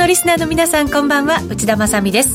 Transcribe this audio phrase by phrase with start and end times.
[0.00, 1.42] のリスナーの皆さんこんばんは。
[1.50, 2.34] 内田まさです。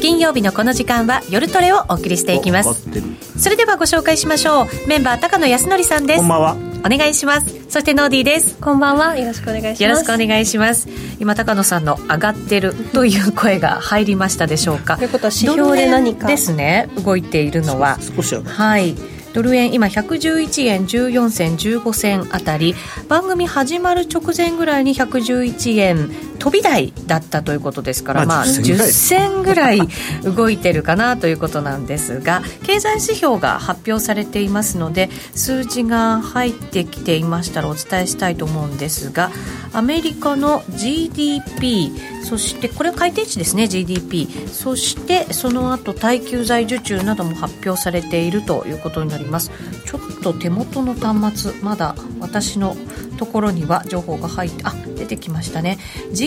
[0.00, 2.88] 金曜日のこの時間は夜トレをお送りしていきます。
[3.36, 4.88] それではご紹介しましょう。
[4.88, 6.20] メンバー高野康則さんです。
[6.20, 6.56] こんばんは。
[6.84, 7.68] お願いします。
[7.68, 8.56] そしてノーディーです。
[8.58, 9.18] こんばんは。
[9.18, 9.82] よろしくお願いします。
[9.82, 10.88] よろしくお願いします。
[11.18, 14.96] 今高野さんの上がってるという声が入りましたでしょうか。
[14.96, 16.28] ということは指標で何か？
[16.28, 17.98] ですね動いているのは。
[18.16, 18.94] 少しはい。
[19.32, 22.76] ドル円今111円14銭15銭あたり。
[23.08, 29.80] 番組始まる直前ぐらいに111円飛び台だったということですから、まあ、10銭ぐらい。
[30.22, 39.30] 動いてるかなということなんですが経済指標が発表されていますので数字が入ってきていましたらお伝えしたいと思うんですが
[39.72, 41.92] アメリカの GDP
[42.24, 49.50] そしてこれは改定値ですね GDP そしてその後耐久財受注なども発表されているということになります。
[49.86, 52.76] ちょっと手元の端末まだ私の
[53.16, 55.78] ところには情報が入ってあ出てきましたね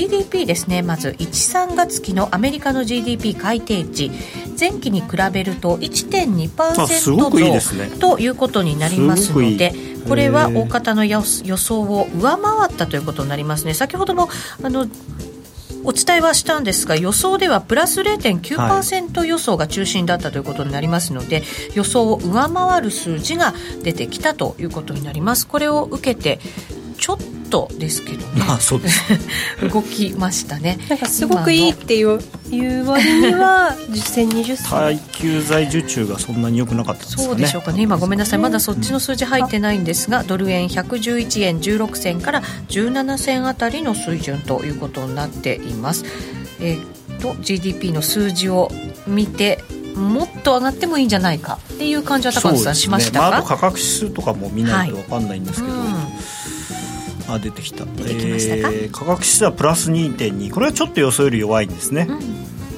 [0.08, 0.82] GDP ですね。
[0.82, 4.12] まず13月期のアメリカの GDP 改定値。
[4.60, 9.74] 前期に比べると1.2%増いい、ね、ということになりますので
[10.08, 13.74] これは大方の予想を上回ったということになりますね。
[13.74, 14.30] 先ほども
[14.62, 14.88] あの
[15.86, 25.46] お伝えはしたんですが予想ではプラス0.9%予想が中心だったということになりますので、はい、予想を上回る数字が出てきたということになります。
[25.46, 26.40] これを受けて
[27.04, 27.18] ちょっ
[27.50, 29.02] とですけどね、まあ、そうです。
[29.68, 30.80] 動きましたね。
[30.88, 32.18] なんかすごくいいっていう
[32.50, 37.82] いう割には10銭20銭耐久財受注がそんなに良くなかったんですか、ね、そうでしょうかね。
[37.82, 38.40] 今ごめんなさい。
[38.40, 46.06] まだそっちの数字入ってないんですが、うん、ドル円111円16銭から17銭あたりの水準ということになっています。
[46.62, 48.72] えー、っと GDP の数字を
[49.08, 49.62] 見て
[49.94, 56.03] もっと上がってもいいんじゃないかっていう感じは高橋さんしましたか、まあ、あと価格指数とかも見ないと分かんないんですけど、はいうん
[57.34, 57.86] あ出てきた。
[57.86, 62.08] 出てきましたか、えー、価格指数はプラス2.2これはちょっと予想より弱いんですね、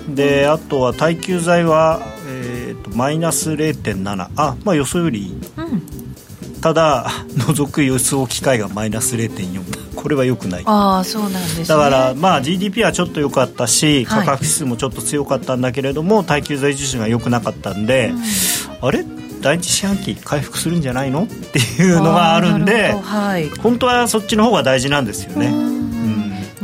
[0.08, 7.08] うん、であとは耐久財は、えーと、マイナス0.7あまあ予想よりいい、うん、ただ
[7.38, 10.64] 除く予想機会がマイナス0.4これはよくない。
[10.66, 19.04] あそうなんです、ね、だからまあ GDP はちょっと良かったし価格指数もちょっと強かったんだけれども、はい、耐久財受注が良くなかったんで、うん、あれ？
[19.46, 21.26] 第一四半期回復するんじゃないの？
[21.26, 25.52] っていうのがあるんで、はい、本当はそっちの方が大事なんですよね。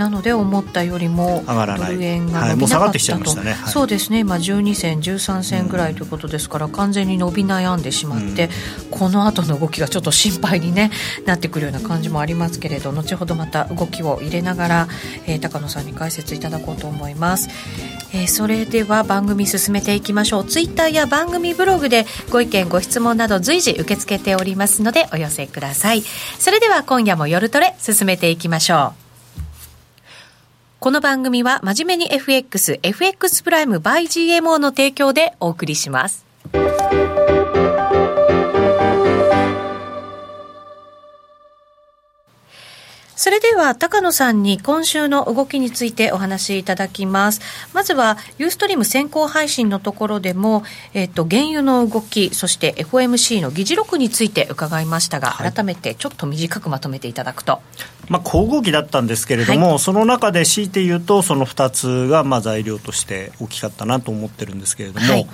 [0.01, 1.91] なので思ったよりも上がらない。
[1.91, 3.51] ドル円が伸びなかったと、はいね。
[3.53, 4.19] はい、そうですね。
[4.19, 8.50] 今12銭13銭ぐらいということですから、うん、完全に伸び悩んでしまって、
[8.91, 10.89] うん、この後の動きがちょっと心配に、ね、
[11.28, 14.88] なってくるような感じもありますけれど後ほどまた動きを入れながら、
[15.28, 17.50] えー、高野さんに解説いただこうと思います。
[18.13, 20.45] えー、それでは番組進めていきましょう。
[20.45, 26.03] ツイッターや番組ブログでご意見ご質問など随時受け付けておりますのでお寄せください。
[26.39, 29.00] それでは今夜も夜トレ進めていきましょう
[30.84, 36.25] この番組は真面目に FX、FX プライム by GMO の提供でお送りします。
[43.16, 47.42] それでは高野さんに今週の動きについてお話しいただきます。
[47.72, 50.63] まずはユーストリーム先行配信のところでも、
[50.96, 57.62] えっ、と原油の動き、そして FOMC の議事録について伺いましたが、はい、改めてちょっと短くまとめていただくと。
[58.11, 65.27] まあ交互期だったんですけれども、はい、その中で強いて言うとその2つがまあ材料として大きかったなと思ってるんですけれども、はい、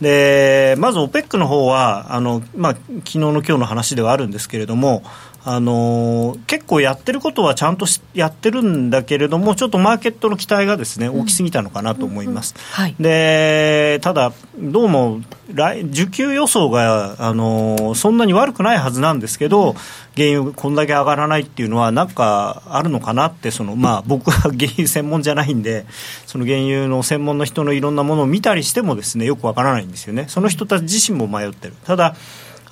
[0.00, 5.04] でまず OPEC の方はあのまあ昨日の今日の話ではあるんですけれども。
[5.46, 12.54] あの結構やってることはちゃんとやってるんだけれどもちょっとマーケットの期待がですね大きすぎたのかなと思います、
[12.98, 15.20] でただどうも
[15.52, 19.74] 来需給予想があのそんなに悪くないはずなんですけど、
[20.16, 25.84] 原油こんだけ上がらないっていうのはなんかあるのかなってその、まあ、僕は 原油専門じゃないんで
[26.26, 30.24] その原油の専門の人のいろんなものを見たりしてもですねよくわからないんですよね。
[30.28, 31.74] その人たち自身も迷ってる。
[31.84, 32.14] ただ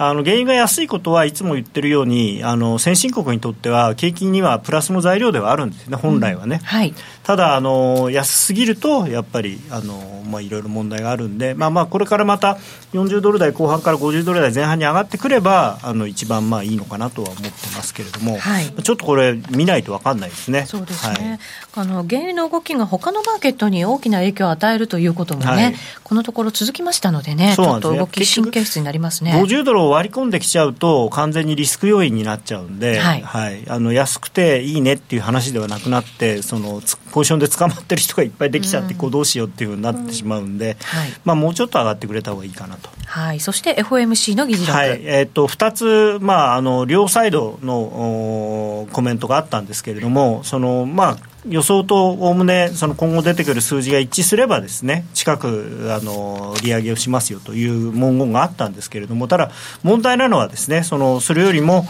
[0.08, 12.58] あの原油が安いことはいつも言ってるようにあの先進国にとっては景気にはプラスの材料ではあるんですね本来はね、うんはい、ただあの安すぎるとやっぱりあの、まあ、いろいろ問題があるんで、まあ、まあこれからまた
[12.92, 20.66] 40ドル台後半から50ドル台前半に上がってくればあの一番まあいいのかなとは思ってますけれども、はい、ちょっとこれ見ないと分かんないですね。
[20.66, 21.38] そうですね、
[21.74, 29.32] はい、あの原油の動きが他のマーケットに大きな影響を与えるということもね、このところ続きましたのでねちょっと動き神経質になりますね。
[29.42, 42.88] 50ドルを割り込んできちゃうと完全にリスク要因になっちゃうんで、はい、はい、あの安くていいねっていう話ではなくなってそのポジションで捕まってる人がいっぱいできちゃって、こうどうしようっていうふうになってしまうんで、はい、まあ、もうちょっと上がってくれた方がいいかなと。
[43.06, 45.00] はい、そして FOMC の議事録、はい。
[45.04, 59.50] えーと、2つ、まあ、あの両サイドのコメントがあったんですけれどもその、まあ予想とおおむねその今後出てくる数字が一致すればですね近くあの利上げをしますよという文言があったんですけれどもただ
[59.82, 61.84] 問題なのはですねそのそれよりも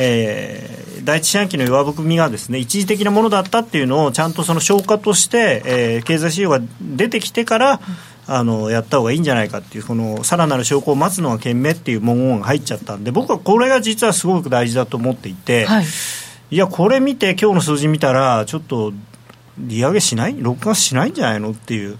[0.00, 7.80] えー、第一四半期の弱含みがですね一時的なものだったっていうのをちゃんとその消化として、えー、経済指標が出てきてから、
[8.30, 15.86] あのやった方がいいんじゃないかっていうこのさらなる証拠を待つのが賢明っていう文言が入っちゃったんで僕はこれが実はすごく大事だと思っていて、はい、
[16.50, 18.92] いやこれ見て今日の数字見たらちょっと
[19.58, 21.98] 利上げしない、6月しないんじゃないのっていう、うん、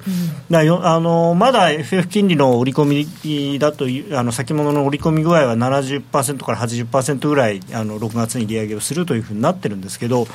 [0.48, 3.86] だよあのまだ FF 金利の織り込みだと
[4.16, 10.28] あの先物の織り込み具合は70%から80%ぐらいあの6月に利上げをするというふうになってるんですけど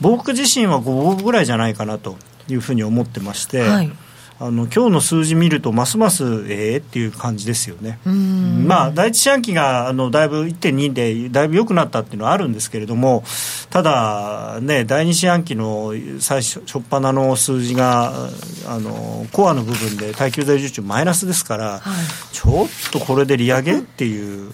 [0.00, 2.16] 僕自身は5分ぐらいじゃないかなと
[2.48, 3.60] いうふうに思ってまして。
[3.60, 3.92] はい
[4.40, 7.98] あの今日の数字見るとますますええー、っていう感じですよね。
[8.04, 13.22] まあ第一四半期があのだいぶ1.2でだいぶ良くなったっていうのはあるんですけれども、
[13.70, 18.12] ただね第二四半期の最初初っ端の数字が
[18.66, 24.52] あのコアの部分で耐久財受注マイナスですから、はい、ちょっとこれで利上げっていう。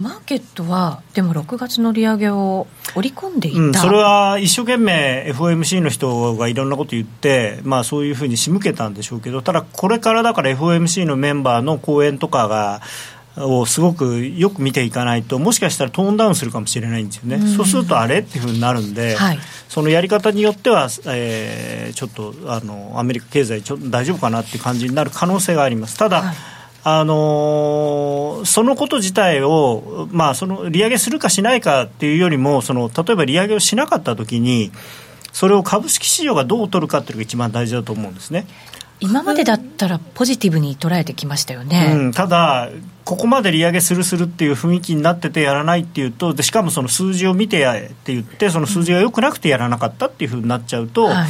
[0.00, 2.66] マーケットはでも6月の利上げを
[2.96, 12.80] 織り込んでいた、うん、それは一生懸命 FOMC の人がいろんなこと言って、まあ、そういうふうに仕向けたんでしょうけどただこれからだから FOMC のメンバーの講演とかが
[13.36, 25.96] をすごくよく見ていかないともしかしたらトーンダウンするかもしれないんですよね、うん、そうするとあれっていうふうになるんで、はい、そのやり方によっては、えー、ちょっとあのアメリカ経済ちょ大丈夫かなっていう感じになる可能性があります。
[25.96, 26.36] ただ、はい
[26.84, 34.72] あのー、そのこと自体を、まあ、その利上げするかしないかっていうよりもその例えば利上げをしなかったときに
[35.32, 38.46] それを株式市場がどう取るかっていうのが一番大事だと思うんですね。
[39.00, 42.70] 今までだったらポジティブに捉えてきましたよね、うん、ただ、
[43.04, 51.28] ここまで利上げするするっていう雰囲気になっててやらないっていうとでしかもその数字を見てやって言ってその数字が良くなくてやらなかったっていうふうになっちゃうと、はい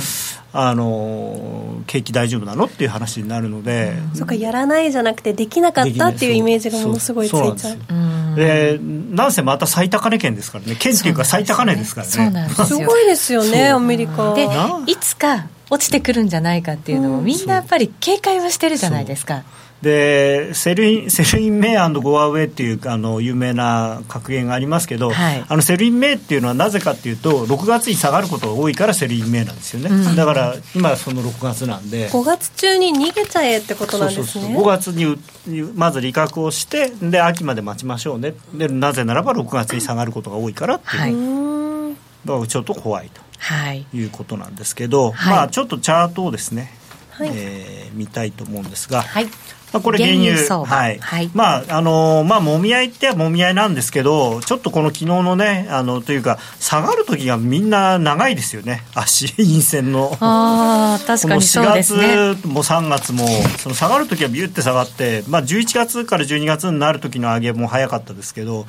[0.54, 10.76] あの景気大丈夫なのっていう話になるので、うん、そうかやらないじゃなくてできなかったっていうイメージがものすごいついちゃうでなんせまた最高値圏ですからね。
[10.78, 12.48] 県っていうか最高値ですからね。
[12.50, 14.34] すごいですよねアメリカ。
[14.34, 14.46] で
[14.86, 19.44] いつか落ちてくるんじゃないかっていうのをみんなやっぱり警戒はしてるじゃないですか。
[19.82, 29.44] で Sell in Sell in May go away っていうあの有名な格言がありますけど、はい、あの Sell in May っていうのはなぜかっていうと6月に下がることが多いから Sell in May
[29.44, 32.08] なんですよね、うん、だから今その6月なんで。
[32.08, 34.24] 5月中に逃げちゃえってことなんですね。
[34.26, 34.62] そうそうそう。
[34.62, 38.34] 5月にまず利確をしてで秋まで待ちましょうね。
[38.54, 46.72] でなぜならば6月に下がることが多いからっていう、はい、だからちょっと怖いと、はい、いうことなんですけど、はい、まあちょっとチャートをですね、
[47.12, 47.30] はい。
[47.32, 49.26] えー、見たいと思うんですが、はい。
[49.72, 50.64] まあ、これ原油。
[50.64, 58.82] はい、はい、まああのまあもみ合いってはもみ合いなんですけどちょっとこの昨日のねあのというか下がる時がみんな長いですよね。
[58.94, 60.16] 足 陰線の。
[60.20, 62.06] あ確かにそうですね。
[62.06, 63.26] 4月も3月も
[63.58, 68.66] その下がる時はビュって下がって、まあ、11月から12月になる時の上げも早かったですけど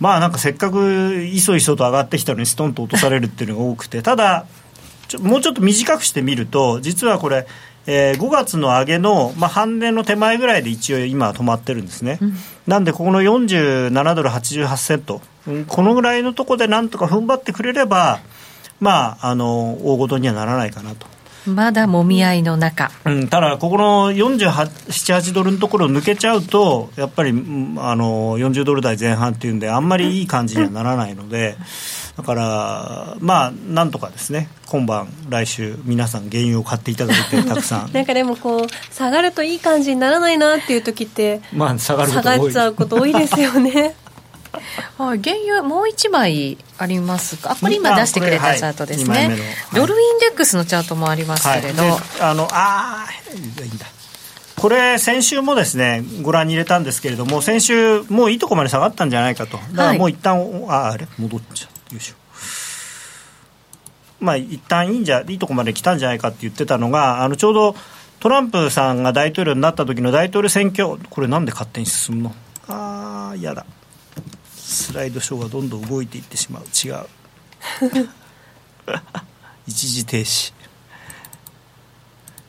[0.00, 4.46] まあなんかせっかくいそいそと上がってきたのにストンと落とされるっていうのが多くてただ
[5.18, 7.46] もうちょっと短くしてみると実はこれ
[7.86, 12.34] えー、5月の上げの、まあ、半年の手前ぐらいで一応今止まってるんですね、うん、
[12.66, 15.20] なんでここの47ドル88セント、
[15.66, 18.20] このぐらいのところでなんとか踏ん張ってくれれば、
[18.80, 21.06] まあ、あの大ごとにはならないかなと。
[21.44, 24.48] まだもみ合いの中、うん、ただ、ここの47、
[24.86, 27.32] 8ドルのところを抜けちゃうと、やっぱりあ
[27.96, 31.56] の40ドル台前半っていうんで、あんまりいい感じにはならないので。
[31.58, 31.62] う
[31.98, 37.92] んだからまあなんとかですね今晩来週皆さん原油を買っていただいて たくさん。
[37.92, 43.94] なんかでもこう下がるといい感じにならないなっていう時ってまあ下がる下がっちゃうこと多いですよね。
[44.98, 47.52] はい、原油もう1枚ありますか？
[47.52, 49.38] あこれ今出してくれたチャートですね、はい、
[49.74, 53.86] ドルインデックスのチャートもありますけれど、はい、あのあいいんだ。
[54.56, 61.71] これ、先週もですねご覧に入れたんですけれども、先週、もういいとこまで下がったんじゃないかと、だからもう一旦、はい、ああれ、戻っちゃう。
[61.92, 62.14] よいしょ。
[64.20, 67.74] まあ一旦いいんじゃいいとこまで来たんじゃないかって言ってたのがあのちょうど
[68.20, 72.34] トランプさんが大統領になった時の大統領選挙これなんで勝手に進むの？
[72.68, 73.66] ああ嫌だ。
[74.54, 76.62] スライドショーがどんどん動いていってしまう。
[76.62, 77.06] 違う。
[79.66, 80.52] 一時停止。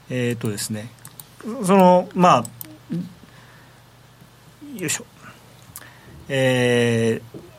[0.09, 0.89] えっ、ー、とですね。
[1.65, 2.45] そのまあ
[4.77, 5.05] よいしょ。
[6.29, 7.52] えー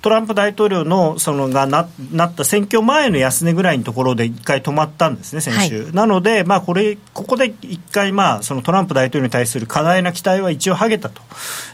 [0.00, 5.82] トランプ大統領のそのがななった選挙前の安値ぐらいのところで一回止まったんですね、先週。
[5.84, 11.20] はい、なので、まあ、これここで一回、まあ、そのトランプ大統領に対する過大な期待は一応はげたと。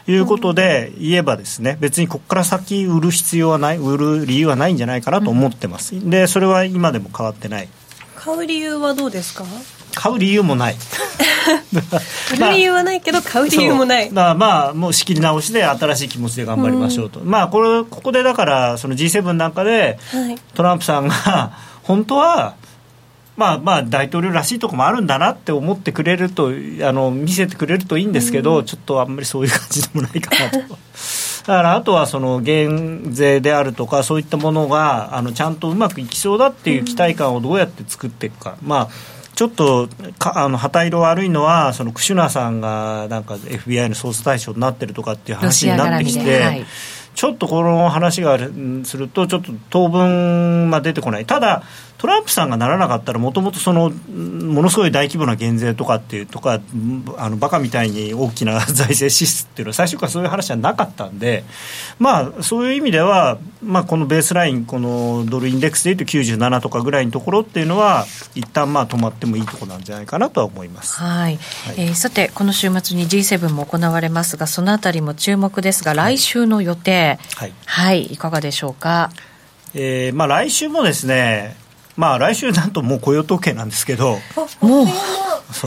[0.07, 5.93] いうことで言えばですね、別にここから先売る必要はない、売る理由はないんじゃないかなと思ってます。
[6.09, 7.67] で、それは今でも変わってない。
[8.15, 9.45] 買う理由はどうですか？
[9.95, 10.75] 買う理由もない。
[12.33, 21.51] 売る理由はないけど買う理由もない、まあ、まあもう仕切り直しで新しい気持ちで頑張りましょうと、うん、まあこれここでだからその G7 なんかで、はい、トランプさんが
[21.83, 22.55] 本当は
[23.37, 26.51] まあまあ大統領らしいところもあるんだなって思ってくれるとあ
[26.91, 30.77] の見せてくれるといいんですけど、うん、ちょっとあんまりそういう感じでもないかなと。
[31.45, 46.65] だからあとはその減税であるとかそういったものがあのちゃんとうまくいきそうだっていう期待感をどうやって作っていくか、まあちょっとかあの旗色悪いのはそのクシュナさんがなんか FBI の捜査対象になってるとかっていう話になってきて。
[47.15, 48.37] ちょっとこの話が
[48.83, 51.63] すると、ちょっと当分、まあ、出てこない、ただ、
[51.97, 56.59] トランプさんがならなかったら、もともとそのものすごい大規模な減税とかっていうとか、
[57.17, 61.43] あのバカみたいに大きな財政支出っていうのは、最初からそういう話はなかったんで、
[61.97, 71.37] まあ、そういう意味では、まあ、このベースライン、このドルインデックスでいうと97とかぐらいのところっていうのは、一旦まあ止まってもいいところなんじゃないかなとは思います、はい、はい、
[71.77, 79.11] えー、さて、この週末に G7 も行われますが、そのあたりも注目ですが、来週の予定、はい、はい、いかがでしょうか？
[79.73, 81.57] えーまあ、来週もですね、
[81.97, 84.17] まあ、来週なんともう雇用統計なんですけど、
[84.61, 84.87] もう。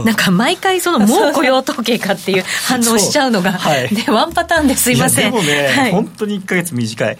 [0.05, 5.33] なんか毎回そのもう雇用統計かっていう反応しちゃうのが、はい、ね、ワンパターンですいません。
[5.33, 7.17] でもね、はい、本当に1か月短い。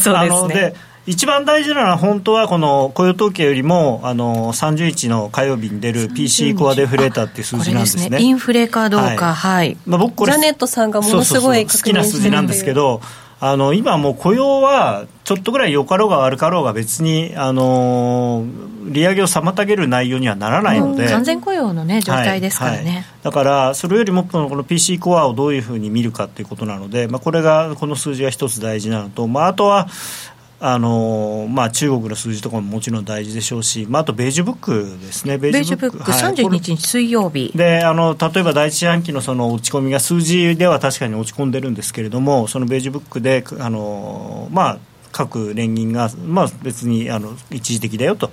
[0.00, 0.74] そうですね。
[1.06, 9.34] 一番大事なのは本当はこの雇用統計よりもあの30日の火曜日に出る PC コアデフレーターっていう数字なんですね、ね、インフレかどうか。
[9.34, 13.02] はい、まあ、僕これジャネットさんがものすごい好きな数字なんですけど
[13.46, 18.46] あの今もう雇用はちょっとぐらい良かろうが悪かろうが別にあの
[18.86, 22.86] 利上げを妨げる内容にはならないので、完全雇用の、ね、状態ですからね、はい。
[22.86, 29.88] はい、だからそれよりもこの PC コアをどういうふうに見るかということなので、まあ、これがこの数字が一つ大事なのと、まあ、あとは
[30.60, 37.52] あのまあ、中国の数字とかももちろん大事でしょうし、まあ、あとベージュブックですね、ベージュブック、はい、32日水曜日。
[37.54, 44.78] であの例えば第一四半期のその落ち込みが数字では確かに落ち込んでるんですけれども、そのベージュブックで、あのまあ、
[45.12, 48.30] 各連銀が、まあ、別にあの一時的だよと。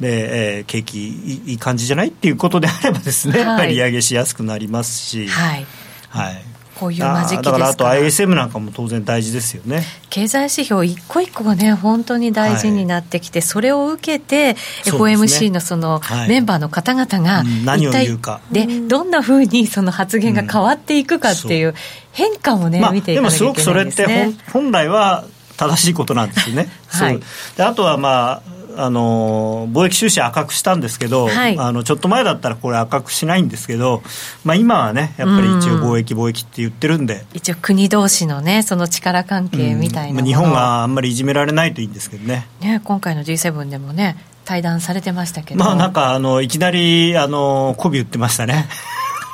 [0.00, 5.26] で、えー、景気いい感じじゃないっていうことであればですね、はい、やっぱり利上げしやすくなりますし。
[5.26, 5.66] はい、
[6.08, 9.84] はいこういう間時期だからあと ISM なんかも当然大事ですよね。
[10.10, 14.54] 経済指標一個一個がね本当に大事になってきて、はい、それを受けて
[14.84, 18.40] FOMC のそのメンバーの方々が何を言うか。
[18.50, 21.74] でどんなふうにその発言が変わっていくかっていう
[22.12, 24.06] 変化もね、まあ、見ていかなきゃいけないですね。
[24.06, 25.24] でもすごくそれって本来は
[25.56, 26.68] 正しいことなんですよね。
[26.88, 27.20] はい、
[27.56, 34.02] であとはまああの貿易収支赤くしたんですけど、はい、あのちょっと前だったらこれ赤くしないんですけど、
[34.44, 37.24] まあ、今はねやっぱり一応貿易貿易って言ってるんで。
[37.34, 42.46] 一応国同士のねその力関係みたいな、うん、日本があんまりいじめられないといいんですけどね。
[42.60, 45.60] ね今回の G7 でもね対談されてましたけど。
[45.60, 48.68] まあなんかあのいきなりあの媚び売ってましたね。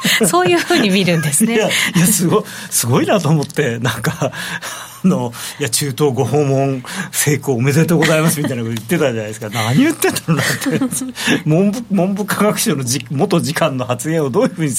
[0.26, 1.54] そういうふうに見るんですね。
[1.56, 4.32] いやいやすごすごいなと思ってなんか
[5.04, 9.48] のいや中東ご訪問成功おめでとうございますみたいなこと言ってたじゃないですか。
[9.50, 11.42] 何言ってんだろうなって。
[11.44, 14.72] 文部文部科学省のじ元次官の発言をどういうふうに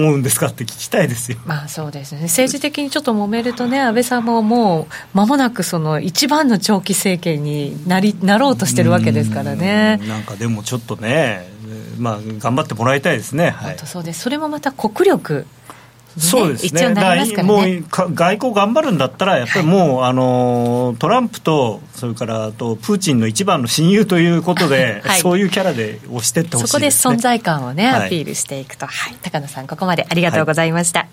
[0.00, 1.38] 思うんですかって聞きたいですよ。
[1.46, 2.22] まあそうですね。
[2.22, 9.98] 政治的にちょっと揉めるとね安倍さんももう間もなくその一番の長期政権になりなろうとしてるわけですからね。
[10.08, 11.48] なんかでもちょっとね
[11.98, 14.20] まあ頑張ってもらいたいですね、はい、そうです。
[14.20, 15.46] それもまた国力
[16.18, 17.42] そうですね、ね。
[17.42, 31.06] もう外交頑張るんだったら、やっぱりもう、はい、あのトランプと、それからとプーチンの一番の親友ということで、はい、そういうキャラで押してってほしい、ね、そこで存在感をね、アピールしていくと、はい、高野さん、ここまでありがとうございました。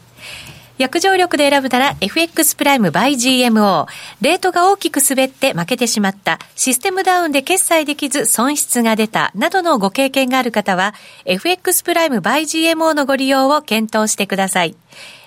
[0.78, 3.88] 約定力で選ぶなら FX プライムバイ GMO。
[4.22, 14.76] レートが大きく滑って負けてしまった、システムダウンで決済できず損失が出た、などのご経験がある方は、FX プライムバイ GMO のご利用を検討してください。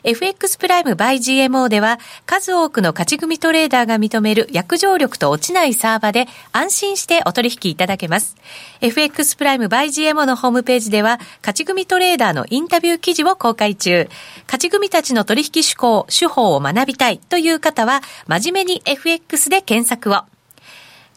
[0.05, 8.37] FX プライム by GMO では数多くの勝ち組トレーダーが認める約定力と落ちないサーバで安心してお取引いただけます。
[8.81, 14.09] FX プライム by GMO のホームページでは勝ち組トレーダーのインタビュー記事を公開中。
[14.47, 20.38] 勝ち組たちの取引手法、手法を学びたいという方は真面目に FX で検索を。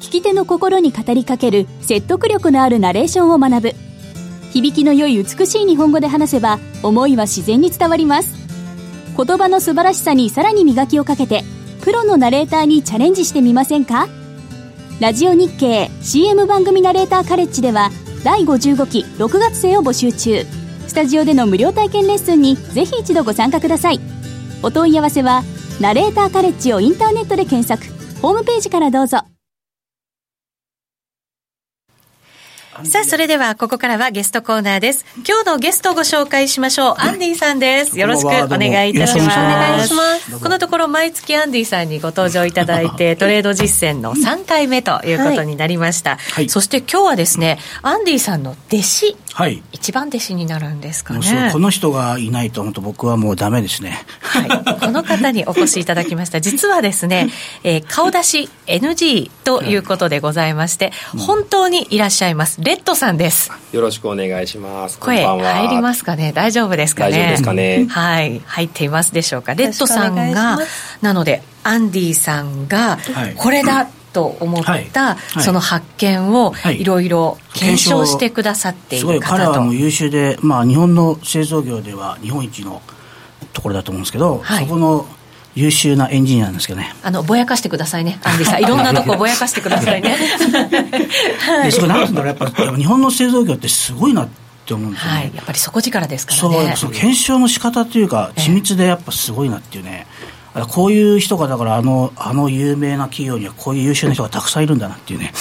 [0.00, 3.72] 聞き手の心に語りかける説得力のあるナレーションを学ぶ。
[4.52, 8.34] 響きの良い美しい日本語で話せば思いは自然に伝わります。
[9.16, 11.42] 言葉の素晴らしさにさらに磨きをかけて
[11.82, 14.08] プロのナレーターにチャレンジしてみませんか？
[15.00, 17.90] ラジオ日経 CM 番組ナレーターカレッジでは
[18.24, 20.44] 第55期6月生を募集中。
[20.86, 24.00] スタジオでの無料体験レッスンにぜひ一度ご参加ください。
[24.62, 25.42] お問い合わせは
[25.80, 27.92] ナレーターカレッジをインターネットで検索。
[28.22, 29.18] ホームページからどうぞ。
[32.84, 35.04] さあ、それではここからはゲストコーナーです。
[35.26, 36.94] 今日のゲストをご紹介しましょう。
[36.98, 37.98] アンディさんです。
[37.98, 39.36] よろしくお願いいたします。
[39.36, 40.38] お願いします。
[40.38, 46.18] このところ毎月アンディさんにご登場いただいて、 トレード実践の3回目ということになりました。
[46.18, 51.50] はい、そして今日はですね、アンディさんの弟子、はい、一番弟子になるんですかね。
[51.52, 54.04] この人がいないと本当僕はもうダメですね。
[54.20, 54.80] はい。
[54.80, 56.40] この方にお越しいただきました。
[56.40, 57.28] 実はですね、
[57.64, 62.60] えー、顔出し NG ということでございまして、本当にいらっしゃいます。
[62.68, 63.50] レッドさんです。
[63.72, 64.98] よろしくお願いします。
[64.98, 66.32] 声入りますかね？
[66.34, 67.12] 大丈夫ですかね？
[67.12, 67.86] 大丈夫ですかね？
[67.88, 69.54] はい、入っていますでしょうか？
[69.54, 70.58] レッドさんが、
[71.00, 72.98] なのでアンディさんが
[73.38, 73.88] これだ。
[74.10, 82.80] と思った、その発見をいろいろ検証してくださっている方と、彼はもう優秀で、まあ、日本の製造業では日本一の
[83.52, 85.06] ところだと思うんですけど、そこの
[85.58, 86.94] 優秀なエンジニアなんですけどね。
[87.02, 88.60] あの、ぼやかしてくださいね、アンディさん。
[88.62, 90.16] いろんなとこぼやかしてくださいね。
[91.40, 94.28] はい、 それなんてうんだろう、やっぱ日本の製造業ってすごいなっ
[94.64, 95.16] て思うんですよね。
[95.16, 96.74] はい、やっぱり底力ですからね。
[96.76, 100.06] そう、検証の仕方というか、緻密でやっぱすごいなっていうね。
[100.70, 105.32] こういう人がだからあのあの有名な企業にはこういう優秀な人がたくさんいるんだなっていうね、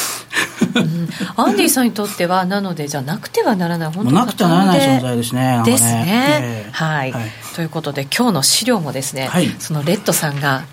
[0.75, 10.65] うん、アンディさんにとってはなのでじゃなくてはならない本当なくてはならない存在ですねですね、えー、はい、はい、ということで今日の資料もですね、はい、そのレッドさんが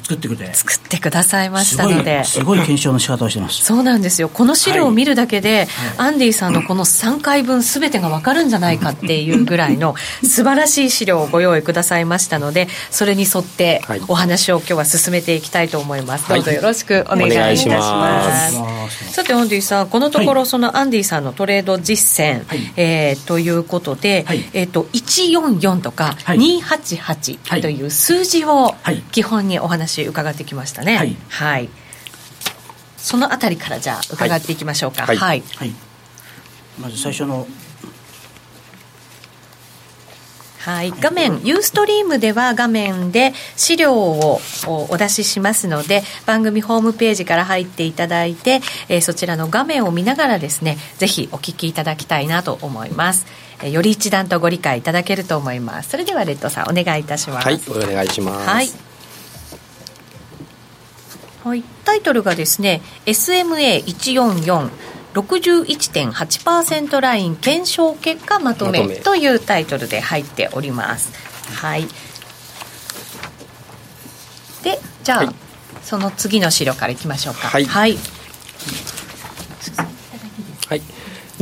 [0.00, 0.52] 作ってくれ。
[0.52, 2.24] 作ってくださいましたので。
[2.24, 3.64] すごい検証の仕方をしてます。
[3.64, 4.28] そうなんですよ。
[4.28, 18.56] この資料を見るだけで、はい、アンディさんのこの3回分すべてが分かるんじゃないかっていうぐらいの素晴らしい資料をご用意くださいましたのでそれに沿ってお話を今日は進めていきたいと思います、はい、どうぞよろしくお願いいたします。
[18.56, 28.74] はい、さてアンディさんこのところそのアンディさんのトレード実践、はい、えー、ということで、えーと、144とか288という数字を
[29.10, 30.96] 基本にお話話伺ってきましたね。
[30.96, 31.68] はい、はい、
[32.96, 35.06] そのあたりからじゃあ伺っていきましょうか。
[35.06, 35.42] はい、はい、
[36.80, 37.46] まず最初の。
[40.64, 53.26] はい、画面、ユーストリームでは画面で資料をお出ししますので、番組ホームページから入っていただいて、えー、そちらの画面を見ながらですね、ぜひお聞きいただきたいなと思います。
[53.60, 55.90] えー、より一段とご理解いただけると思います。
[55.90, 57.44] それではレッドさん、お願いいたします。
[57.44, 58.48] はい、お願いします。
[58.48, 58.91] はい。
[61.44, 64.70] はい、タイトルがですね SMA144
[65.12, 71.12] 61.8%ライン検証結果まとめというタイトルで入っております。
[71.54, 71.86] はい。
[74.62, 75.34] で、じゃあ、はい、
[75.82, 77.48] その次の資料からいきましょうか。
[77.48, 77.64] はい。
[77.66, 77.92] はい。
[77.92, 78.11] はい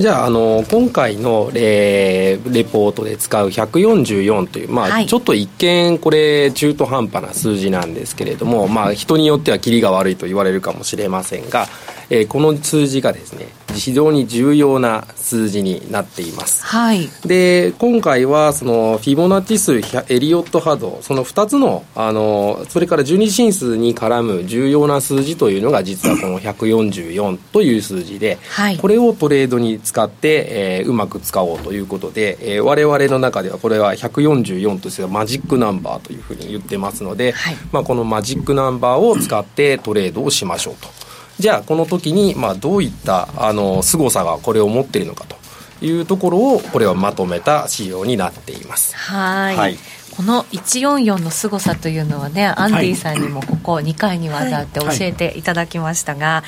[0.00, 11.66] じゃああの今回の、えー、レポートで使う144という、まあ、はい、ちょっと一見これ中途半端な数字なんですけれども、まあ、人によってはキリが悪いと言われるかもしれませんが、
[12.10, 41.09] えー、この数字がですね非常に重要な数字になっています、はい、で今回はそのフィボナッチ数エリオット波動その2つのあのそれから12進数に絡む重要な数字というのが実はこの144という数字で、はい、これをトレードに使って、えー、うまく使おうということで、えー、我々の中ではこれは144としてはマジックナンバーというふうに言ってますので、はい、まあ、このマジックナンバーを使ってトレードをしましょうと。
[41.40, 45.40] じゃあこの時にまあどういったあの凄さがこれを持っているのかと。
[45.82, 48.94] いうところをこれはまとめた資料になっています。
[48.96, 49.56] はい。
[49.56, 49.78] はい。
[50.16, 56.42] この144の凄さというのはねアンディさんにもここ2回にわたって教えていただきましたが、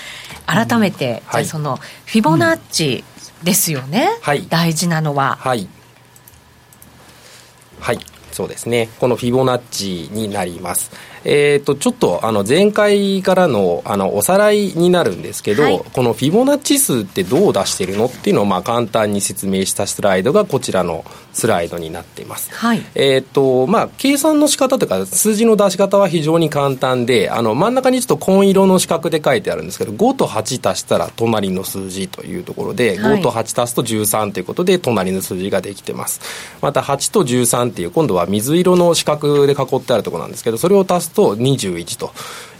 [0.47, 3.05] 改めて、じゃそのフィボナッチ
[3.43, 5.39] ですよね、はい、大事なのは。
[5.41, 5.69] はい、
[7.81, 7.99] はい、
[8.33, 8.91] そうですね。
[9.01, 10.91] このフィボナッチになります
[11.25, 36.21] えーと、ちょっとあの前回からのあのおさらいになるんですけど、はい、このフィボナッチ数ってどう出してるのっていうのをまあ簡単に説明したスライドがこちらのスライドになっています、はい、えーとまあ、計算の仕方というか数字の出し方は非常に簡単であの真ん中にちょっと紺色の四角で書いてあるんですけど5と8足したら隣の数字というところで、はい、5と8足すと13ということで隣の数字ができてます。
[36.61, 42.13] また8と13っていう今度は水色の四角で囲ってあるところなんですけどそれを足すと21と。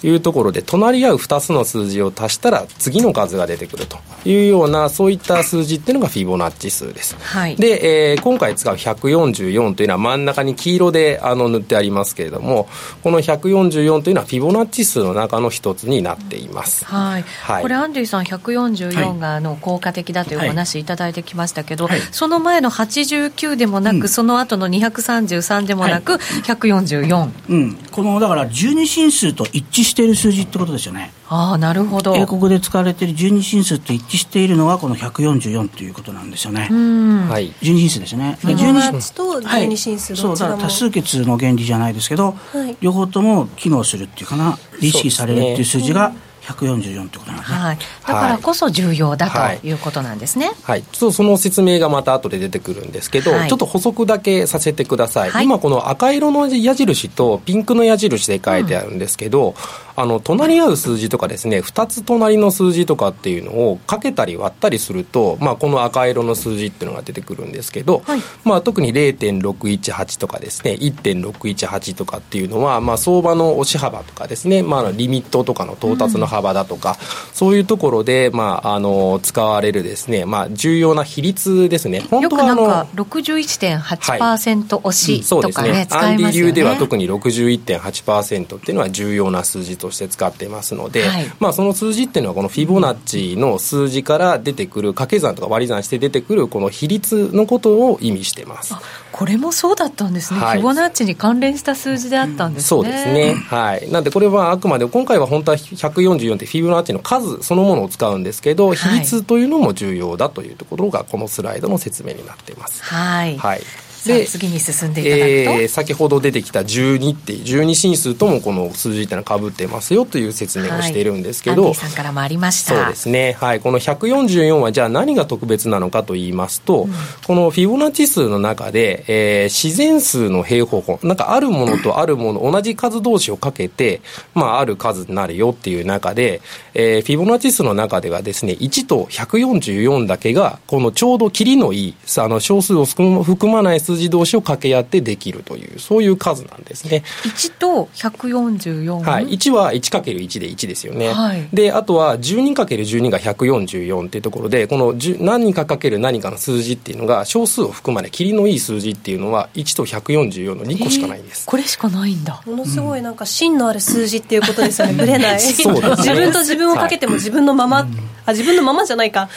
[0.03, 12.69] いうところで隣り合う2つの数字を足したら次の数が出てくるというようなそういった数字っていうのがフィボナッチ数です、はい、で、えー、今回使う144というのは真ん中に黄色であの塗ってありますけれども
[13.03, 31.13] この144というのはフィボナッチ数の中の一つになっています、はい、はい、これアンディさん144があの効果的だというお話いただいてきましたけど、はい、その前の89でもなく、うん、その後の233でもなく、144、うん、このだから12進数と一致している数字ってことですよね。
[31.29, 32.17] ああなるほど。
[32.17, 36.63] 英国で使われている12進数と一致しているのがこの144ということなんですよね。
[36.63, 38.39] はい、12進数ですね。
[38.43, 44.59] 12進数と12進数、はい、そうだから多数決の原理じゃないですけど、はい、両方とも機能するっていうかな。
[44.81, 50.51] 意識されるっていう数字が、うん144ってことなんですね、はい、だからこそ重要だ、はい、ということなんですね。
[50.63, 59.55] はい、ちょっとその説明がまた後で出てくるんですけど、はい、ちょっと補足だけさせてください、今この赤色の矢印とピンクの矢印で書いてあるんですけど、うん
[59.97, 82.01] あの隣り合う数字とかですね2つ隣の数字とかっていうのをかけたり割ったりすると、まあ、この赤色の数字っていうのが出てくるんですけど、はい、まあ、特に0.618とかですね1.618とかっていうのは、まあ、相場の押し幅とかですね、まあ、リミットとかの到達の幅だとか、うん、そういうところで、まあ、あの使われるですね、まあ、重要な比率ですね。
[82.01, 85.87] 本当はあのよくなんか61.8%押しとかね、はい、ね。
[85.87, 86.13] 使いますよね。
[86.13, 98.75] アンディ流では特に61.8%っていうのは重要な数字として使っていますので、はい、まあ、その数字っていうのはこのフィボナッチの数字から出てくる掛け算とか割り算して出てくるこの比率のことを意味してます。
[99.11, 103.35] これもそうだったんですね、はい、フィボナッチに関連した数字であったんですね、そうですね。
[103.35, 103.91] はい。
[103.91, 112.83] なんでこれはあくまで今回は本当は144ってフィボナッチの数そのものを使うんですけど比率というのも重要だというところがこのスライドの説明になっています。
[112.85, 113.61] はい、はい
[114.09, 115.27] で次に進んでいただくと、
[115.63, 122.75] えー、先ほど出てきた12っていう12進数ともこの数字ってのはかぶってますよという説明をしているんですけど、はい、さんからもありました。
[122.75, 126.93] そうですね、はい、この144はじゃあ何が特別なのかと言いますと、うん、
[127.27, 134.01] このフィボナッチ数の中で、えー、自然数の平方根なんかあるものとあるもの同じ数同士をかけて、
[134.35, 136.41] まあ、ある数になるよっていう中で、
[136.75, 147.03] えー、フィボナッチ数の中ではですね1と144だけがこのちょうど切りのいいあの小数を含まない数字同士を掛け合ってできるというそういう数なんですね。
[147.25, 149.29] 1と144はい。
[149.29, 162.43] 1は 1×1 で1ですよね、はい、であとは 12×12 が144っていうところでこの何かかける何かの数字っていうのが小数を含まない切りのいい数字っていうのは1と144の2個しかないんです、これしかないんだ。
[162.47, 164.95] ものすごいなんか芯のある数字っていうことですよね。
[165.03, 165.41] ぶれない。
[165.41, 167.89] そうです、ね、自分と自分をかけても自分のまま、はい、
[168.27, 169.29] あ自分のままじゃないか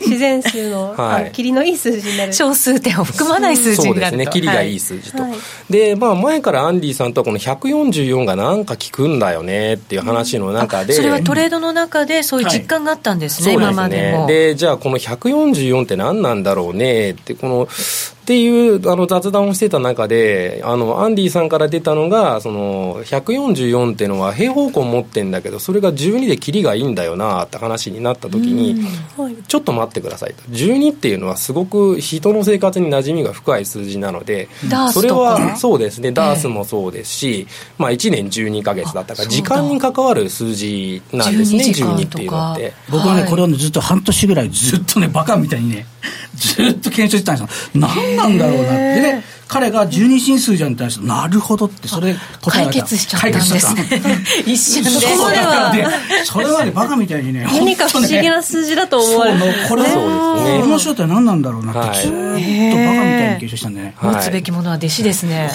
[0.00, 2.32] 自然数の,、はい、切りのいい数字になる。
[2.32, 4.26] 小数点を含まない数字になるそうですね。
[4.26, 5.32] 切りがいい数字と、はい、
[5.70, 14.26] でまあ前からアンディさんとこの144がなんか効くんだよねっていう話の中で、それはトレードの中でそういう実感があったんですね、はい、今までも。
[14.26, 17.68] でじゃあこの144って何なんだろうねってこの
[18.22, 28.80] っていうあの雑談をしてた中であのアンディさんから出たのがその144っていうのは平方根持ってんだけどそれが12で切りがいいんだよなって話になった時に、
[29.48, 30.42] ちょっと待ってくださいと。
[30.50, 34.48] 12っていうのはすごく人の生活に馴染みが深い数字なので
[34.92, 36.12] それはそうですね。
[36.12, 42.72] ダースもそうですし、まあ、1年12か月だったから時間に関わる数字なんですね12っていうのって。
[42.88, 45.86] 僕はねこれを、ね、ずっと半年ぐらいずっとねバカみたいにね
[46.34, 47.80] ずっと検証してたんですよ。
[47.80, 49.00] 何なんだろうなって。
[49.00, 51.86] ね彼が十二進数じゃんって話なるほどって。
[51.86, 53.84] それ答え解決しちゃったんですね。
[54.50, 54.90] 一瞬で。
[54.90, 55.72] それは
[56.24, 59.40] それはねバカみたいにね何か不思議な数字だと思われる。
[59.68, 63.94] これこの正体何なんだろうなってずっとバカみたいに検証したんでね。
[64.00, 65.50] 持つべきものは弟子ですね。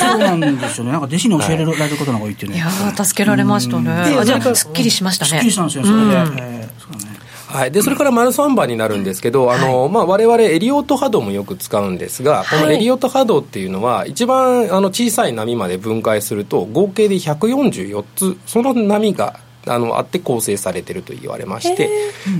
[0.00, 0.90] そうなんですよね。
[0.90, 2.56] なんか弟子に教えられることの方がいいっていうね。
[2.56, 4.24] いや助けられましたね。
[4.24, 5.28] じゃあすっきりしましたね。
[5.30, 6.68] すっきりしたんですよそれで。
[6.80, 7.15] そうね
[7.48, 21.90] はい、でそれから丸3番になるんですけど、あのまあ、我々エリオット波動もよく使うんですが、このエリオット波動っていうのは、一番あの小さい波まで分解すると、合計で144つ、その波があのあって構成されてると言われまして、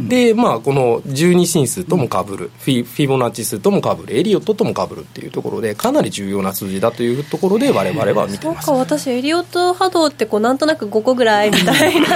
[0.08, 8.66] で、まあ、この12進数ともかぶる、フィフィボナッチ数ともかぶるエリオットともかぶるっていうところでかなり重要な数字だというところで我々は見てます。
[8.66, 12.08] そうか私エリオット波動ってこうなんとなく5個ぐらいみたいな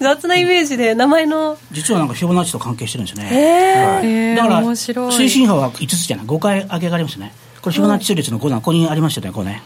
[0.00, 1.58] 雑なイメージで名前の。
[1.70, 3.28] 実はなんかフィボナッチと関係してるんですね。
[3.30, 6.26] へえ、だから推進波は5つじゃない。
[6.26, 7.32] 5回上げがありますね。
[7.60, 9.62] これフィボナッチ数列の5段ここにありましたよねこうね。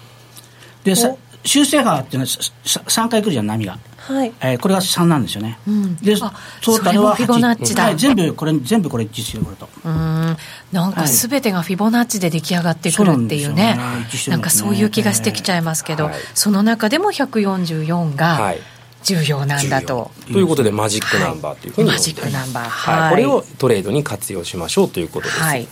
[0.85, 0.95] で
[1.45, 3.79] 修正波っていうのは3回来るじゃん波が。
[3.97, 4.33] はい。
[4.41, 9.69] えー、これが3なんですよね、うん、でトータルは8はい、全部これ全部これ一致してるこれと。
[9.85, 10.37] うん。
[10.73, 13.77] なんかすべてがフィボナッチで出来上がってくるっていうね。
[13.79, 18.55] はい、なんかそういう気がしてきちゃいますけど、はい、その中でも144が、
[19.03, 20.11] 重要なんだと。
[20.33, 25.41] ということでマジックナンバーというふうに、マジックナンバー、はい、これをトレードに活用しましょうということです。
[25.41, 25.69] はい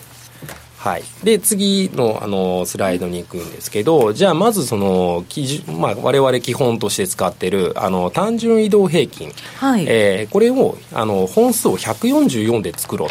[0.87, 9.85] はい、で次のあのスライドに行くんですけどじゃあまずその基準、まあ、我々基本として使ってるあの単純移動平均、はい。
[9.89, 13.09] えー、これをあの本数を144で作ろう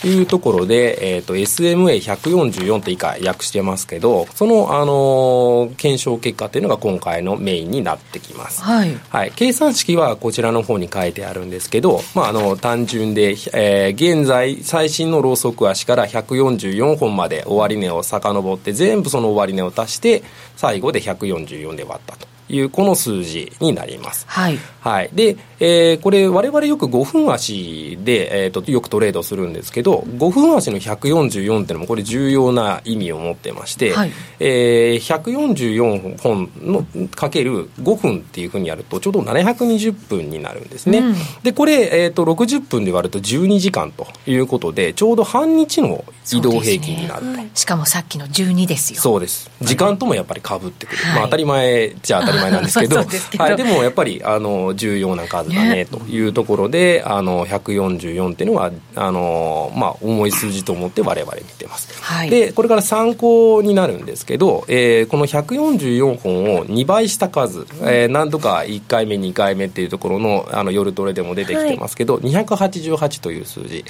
[0.00, 20.22] というところで、うん、えーと、SMA144 って以下訳してますけどその、あの検証結果っていうのが今回のメインになってきます、はい、はい、計算式はこちらの方に書いてあるんですけど、まあ、あの単純で、えー、現在最新のローソク足から144本まで終値を遡って全部その終値を足して
[20.56, 24.26] 最後で144で割ったというこの数字になります。
[24.28, 24.58] はい。
[24.82, 25.10] はい。
[25.12, 40.98] で、えー、これ我々よく5分足で、えーと、よくトレードするんですけど5分足の144っていうのもこれ重要な意味を持ってまして、はい、えー、144本のかける5分っていうふうにやるとちょうど720分になるんですね。
[40.98, 41.14] うん、
[41.44, 49.00] でこれ、えーと、60分で割ると12時間ということでちょうど半日の移動平均になると、ね、しかもさっきの12ですよ。
[49.00, 49.48] そうです。
[49.60, 52.96] 時間ともやっぱりかぶってくる、はい、まあ当たり前じゃ当たり前なん ですけど。
[52.96, 73.84] はい、でもやっぱりあの重要な数だねというところで、あの144っていうのはあの、まあ、重い数字と思って我々見てます、はい、でこれから参考になるんですけど、えー、この144本を2倍した数、えー、何度か1回目2回目っていうところのあの夜トレでも出てきてますけど、はい、288という数字。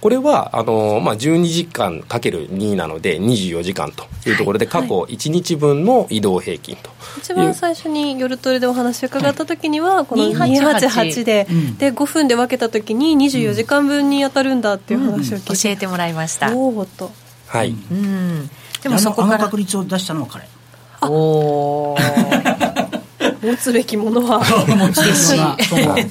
[0.00, 11.46] これはあの、まあ、12時間かける2なので24時間というところで過去1日分の移動平均と、一番最初に夜トレでお話を伺った時には、この288で、
[11.78, 11.92] で。
[11.92, 16.54] 5分で分けた時に24時間分に当たるんだっていう話を聞いて、教えてもらいました。
[16.54, 17.10] おおと。
[17.46, 18.50] はい、うん、
[18.82, 19.44] でもそこから。
[19.44, 20.48] 確率を出したのは彼。
[21.02, 21.96] おお
[23.42, 24.38] 持つべきものは。
[24.66, 25.02] 持つ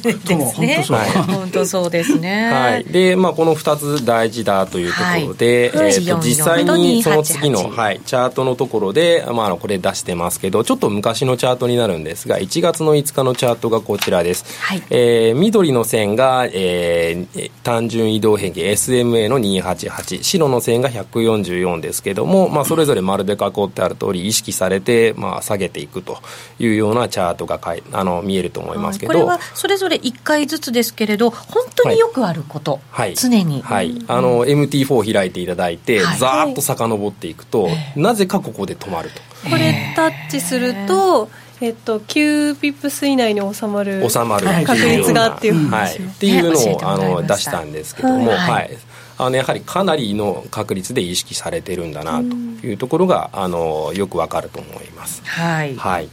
[0.03, 1.87] べきもの本当そう。
[1.89, 2.51] ですね。
[2.51, 2.83] はい。
[2.85, 14.83] でまあこの2つ大事だというところで、はい、えー、と実際にその次の、はい、チャートのところで、まあ、これ出してますけどちょっと昔のチャートになるんですが1月の5日のチャートがこちらです、はい。
[14.89, 26.17] えー、緑の線が、えー、単純移動平均 SMA の288白の線が144ですけども、まあ、それぞれ丸で囲ってある通り意識されて、まあ、下げていくと
[26.59, 39.21] いうようなチャートがかいあの見えると思いますけど、これはそれぞれ1回ずつですけれど本当によくあること、はい、常に、はい、あの MT4 開いていただいて、はい、ざーっと遡っていくと、なぜかここで止まると。
[39.49, 48.77] これタッチするとえっと、9ピップス以内に収まる収まる確率がっていう、はい、っていうのをあの出したんですけども、はい、はい、
[49.17, 52.25] あのやはりかなりの確率で意識されてるんだなと
[52.65, 55.23] いうところが、あのよくわかると思います。
[55.25, 56.09] はい、はい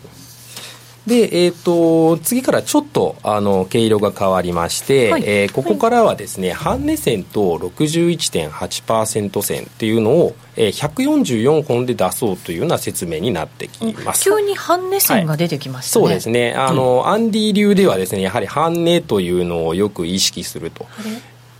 [1.06, 16.04] で、えーと、次からちょっとあの毛色が変わりまして、はい、えー、ここからはですね、はい、半値線と61.8%線っていうのを、えー、144本で出そうというような説明になってきます、急に半値線が出てきました、ね。
[16.04, 16.54] はい、そうですね。
[16.54, 20.86] あの、うん、アンディ流ではですねやはり半値というのをよく意識すると。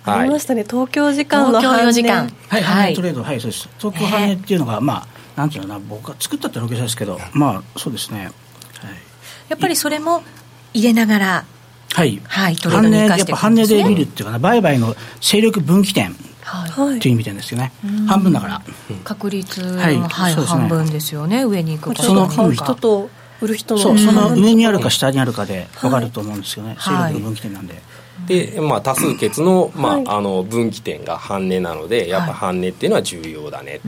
[0.07, 2.30] ありましたね、東京時間の半値時間。
[2.48, 3.68] はい、はい、トレードはいそうです。
[3.78, 8.30] 東京半値っていうのが、まあなんていうのかな僕が作ったってわけですけどまあそうですね
[9.48, 10.22] やっぱりそれも
[10.72, 11.44] 入れながら
[11.94, 16.16] はい、はい、トレードに生かしていくんです、ね、やっぱ半値で見るっていうかな売買の勢力分岐点。
[16.44, 17.72] はい、っていう意味なんですよね、
[18.07, 18.62] 半分だから。
[19.02, 19.96] 確率の、はい。
[19.96, 23.09] はい、半分ですよね上に行くその買う人と
[23.40, 27.80] 売る人のそうその上にあるか下にあるかで分かると思うんですよね、勢力の分岐点なんで。
[28.26, 33.80] で、まあ、多数決の,、まあ、あの分岐点が半値なのでやっぱ半値っていうのは重要だね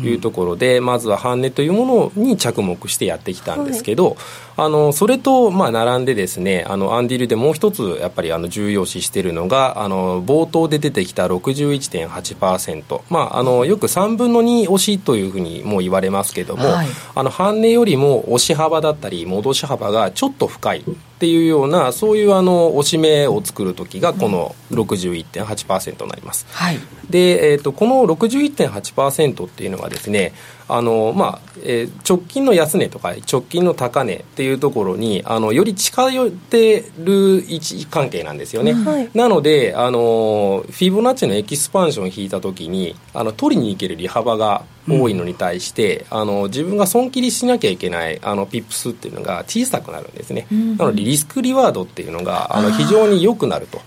[0.00, 4.16] というところで、まずは半値というものに着目してやってきたんですけど、
[4.58, 20.84] あのそれとまあ並んでですねあのアンディルでもう一つやっぱりあの重要視しているのがあの冒頭で出てきた61.8%、まあ、あのよく3分の2押しというふうにも言われますけども、はい、あの半値よりも押し幅だったり戻し幅がちょっと深いっ
[21.20, 30.32] ていうようなそういうあの押し目を作る時がこの61.8%になります、はい、で、えーと、この61.8%っていうのはですね
[30.68, 53.80] あの、まあえー、直近の安値とか直近の高値っていうところにあのより近寄ってる位置関係なんですよね、はい、なのであのフィボナッチのエキスパンションを引いた時にあの取りに行ける利幅が多いのに対して、うん、あの自分が損切りしなきゃいけないあのピップスっていうのが小さくなるんですね、うん、なのでリスクリワードっていうのがあの非常に良くなると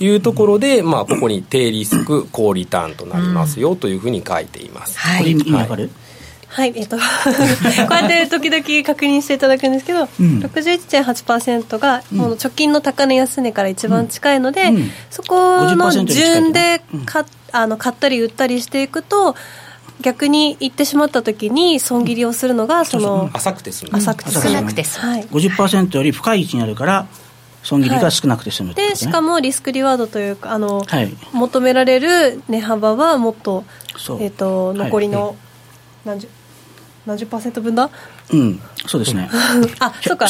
[0.00, 0.08] い。
[0.08, 5.90] うところで、まあ、ここに低リスク高リターンとなりますよというふうに書いています、はい、はい
[6.54, 7.02] はい、えっと、 こ
[7.90, 14.76] うやって時々確認していただくんですけど、うん、61.8%が、もう直近の高値安値から一番近いので、うん。
[14.76, 19.34] うん、そこの順でか、うん、あの買ったり売ったりしていくと、
[20.00, 23.98] 逆に行ってしまった時に損切りをするのがその浅くて済む。
[23.98, 27.06] 浅くて少なくて済む、はい、50%より深い位置にあるから
[27.64, 28.80] 損切りが少なくて済む、ね。
[28.80, 33.64] はい、でしかもリスクリワードというかあの、はい、求められる値幅はもっと,、
[34.20, 35.36] えーと、残りの
[36.04, 36.28] 何十、
[37.06, 37.90] 70%分だ？
[38.32, 39.30] うんそうですね。
[39.80, 40.26] あそうか。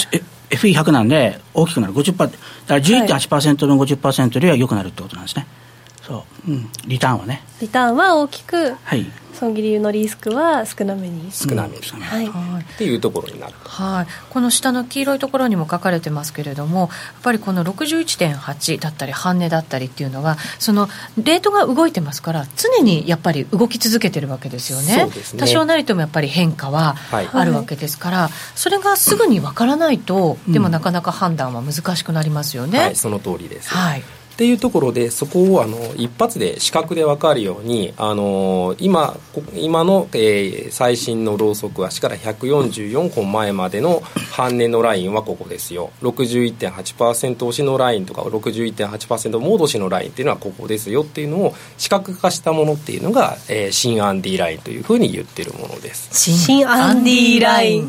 [0.50, 1.92] FE100 なんで大きくなる。
[1.92, 2.38] 五十パーだか
[2.74, 5.63] ら11.8%の50%よりは良くなるってことなんですね、はい
[6.06, 7.42] そう、うん、リターンはね。
[7.60, 9.06] リターンは大きくはい。
[9.34, 11.32] 損切りのリスクは少なめに。
[11.32, 13.54] 少なめに、うん、はい、っていうところになる。
[13.64, 14.06] はい。
[14.30, 16.90] この下の黄色いところにも書かれてますけれどもやっ
[17.22, 32.96] ぱりこの61.8だったり半値だったりっていうのはそのレートが動いてますから常にやっぱり動き続けてるわけですよね、ね、多少なりともやっぱり変化はあるわけですから、はい、それがすぐにわからないと、でもなかなか判断は難しくなりますよね、はい。
[32.96, 33.70] その通りです。
[33.70, 34.02] はい
[34.34, 39.16] っていうところでそこをあの一発で視覚で分かるようにあの今
[39.54, 45.92] 今の、えー、最新のローソク足から144本前までの半値のラインはここですよ。
[46.02, 51.02] 61.8%押しのラインとか61.8%戻しのラインっていうのはここですよ。
[51.02, 56.08] っていうのを視覚化したものっていうのが、えー、新アンディラインというふうに言ってるものです。
[56.12, 57.88] 新アンディライン。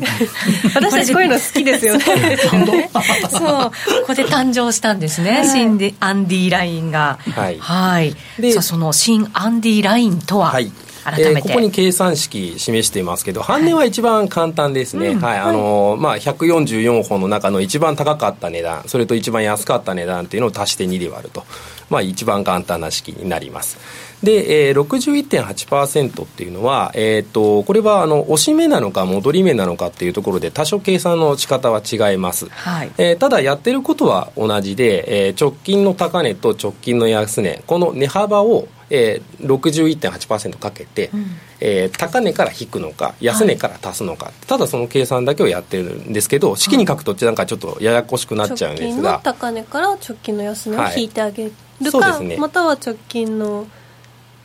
[0.76, 2.38] 私たちこういうの好きですよね。
[3.30, 3.40] そう。
[3.40, 3.72] こ
[4.06, 7.18] こで誕生したんですね、新アンディディラインが。
[7.20, 10.70] はい、はい、でさあその新アンディラインとは、はい。
[11.06, 21.44] 改めて、えー、ここに計算式示していますけど半値は一番簡単ですね、はい、はい、あのー、まあ、144本の中の一番高かった値段それと一番安かった値段っていうのを足して2で割ると、
[21.90, 23.78] まあ、一番簡単な式になります
[24.22, 41.26] で、えー、61.8%っていうのは、えーと、これはあの押し目なのか戻り目なのかっていうところで多少計算の仕方は違います、はい、えー、ただやってることは同じで、えー、直近の高値と直近の安値この値幅をえー、61.8%かけて、うん、
[41.60, 51.52] えー、高値から引くのか安値から足すのか、はい、ただその計算だけをやってるんですけど式に書くとなんかちょっとややこしくなっちゃうんですが、直近の高値から直近の安値を引いてあげる
[51.92, 52.26] か、はい。
[52.26, 53.66] ね、または直近の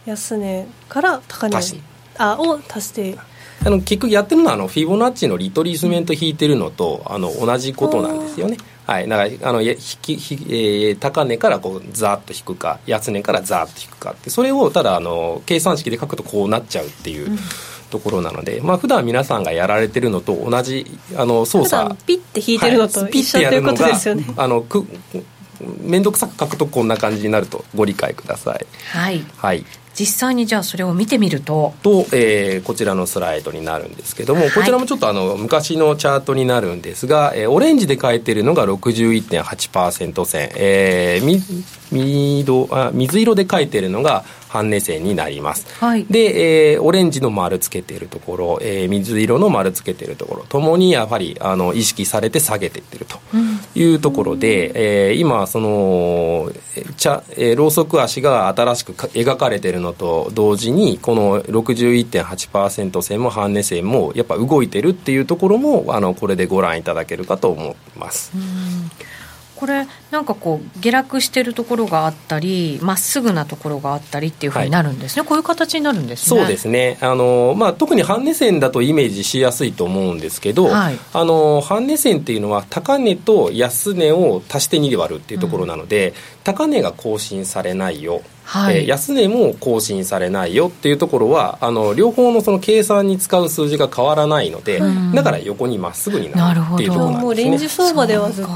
[0.05, 1.81] 安値から高値
[2.17, 3.17] あを足して。
[3.63, 8.57] あの結局やってるのはあのフィボナッチのリトリースメント引いてるのとあの同じことなんですよね。
[8.87, 17.37] はい、だからあの引き引えー、高値からこうザーッと引くか安値からザーッと引くかってそれをただあの計算式で書くとこうなっちゃうっていう。
[17.91, 21.93] ところなので、まあ普段皆さんがやられてるのと同じあの操作。
[22.05, 24.87] ピッて引いてるのと一緒っていうことですよね、あのく
[25.81, 28.65] 面倒くさく書くとこんな感じになるとご理解ください。
[28.93, 29.65] はい、はい、
[30.01, 31.75] 実際にじゃあそれを見てみると。
[31.83, 41.39] と、えー、こちらのスライドになるんですけども、はい、こちらもちょっとあの昔のチャートになるんですが、えー、オレンジで書いてるのが61.8%線、えー、み
[41.91, 53.17] みどあ水色で書いてるのが半値線になります、はい、で、えー、オレンジの丸つけてるところ、えー、水色の丸つけてるところともにやはりあの意識されて下げていってると
[53.79, 56.51] いうところで、うん、えー、今その
[56.97, 68.33] 茶、えー、ろうそく足が新しく描かれてるのと同時にこの61.8%線も半値線もやっぱ動いてるっていうところもあのこれでご覧いただけるかと思います。
[68.35, 68.91] うん
[69.61, 76.39] これなんかこう下落してるところがあったりまっすぐなところがあったりっていうふうになるんですね、はい、こういう形になるんですね。
[76.39, 76.97] そうですね。
[76.99, 88.21] あの、まあ、特に半値線だとイメージしやすいと思うんですけど、はい、あの半値線っていうのは高値と安値を足して2で割るっていうところなので、うん、高値が更新されないよ。
[88.43, 97.23] はい、えー、安値も更新されないよっていうところはあの両方のその計算に使う数字が変わらないので、うん、だから横にまっすぐになるっていうところなんですね。
[97.23, 98.51] もうレンジ相場ではずっと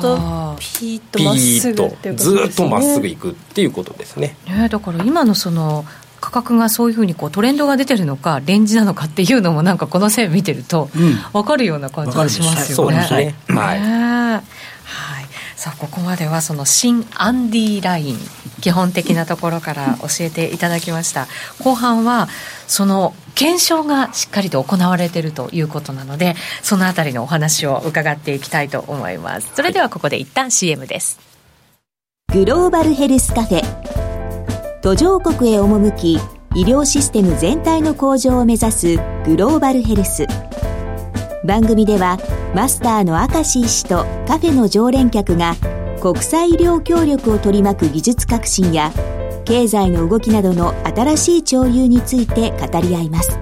[0.59, 4.35] ピーッとまっすぐっていうことですねずっとまっすぐいくっていうことですね。
[4.47, 5.85] ねだから今のその
[6.19, 10.89] 価格がそういうふうにこうトレンドが出てるのかレンジなのかっていうのもなんかこの線見てると
[11.31, 12.97] 分かるような感じがしますよね。
[12.97, 14.64] うん、そうですね、はい、はい
[15.55, 18.17] さあここまではその新アンディライン
[18.61, 21.27] 基本的なところから教えていただきました。
[21.63, 22.27] 後半は
[22.67, 29.51] その検証がしっかりと行われているということなのでそのあたりのお話を伺っていきたいと思います。
[29.55, 31.19] それではここで一旦 CM です。
[32.31, 34.81] グローバルヘルスカフェ。
[34.81, 36.19] 途上国へ赴き
[36.55, 40.25] 医療システム全体の向上を目指すグローバルヘルス。
[41.45, 42.17] 番組では
[42.55, 45.55] マスターの明石医師とカフェの常連客が
[46.01, 48.91] 国際医療協力を取り巻く技術革新や
[49.45, 53.39] 経済の動きなどの新しい潮流について語り合います。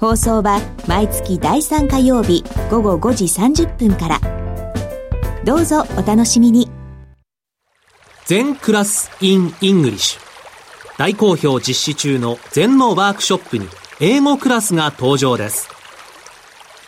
[0.00, 4.20] 放送は毎月第3火曜日午後5時30分から。
[5.44, 6.70] どうぞお楽しみに。
[8.24, 10.20] 全クラス in イングリッシュ
[10.96, 13.68] 大好評実施中の禅のワークショップに
[14.00, 15.81] 英語クラスが登場です。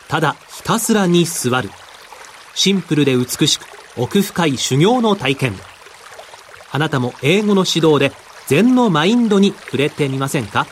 [0.09, 1.71] ただひたすらに座る。
[2.55, 5.55] シンプルで美しく奥深い修行の体験。
[6.71, 8.13] あなたも英語の指導で
[8.47, 10.67] 禅のマインドに触れてみませんか？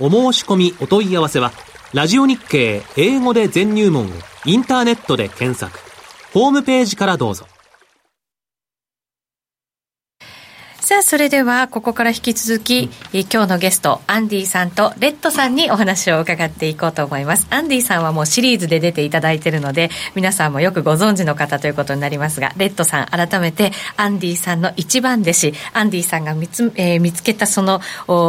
[0.00, 1.52] お申し込みお問い合わせは
[1.92, 4.10] ラジオ日経英語で全入門を
[4.46, 5.78] インターネットで検索。
[6.32, 7.46] ホームページからどうぞ。
[10.92, 17.46] さあ、それでは、ここから引き続き、今日のゲスト、アンディさんとレッドさんにお話を伺っていこうと思います。
[17.48, 27.80] アンディさんはもうシリーズで出ていただいているので、皆さんもよくご存知の方ということになりますが、レッドさん、改めて、アンディさんの一番弟子、アンディさんが見つ,、えー、見つけたその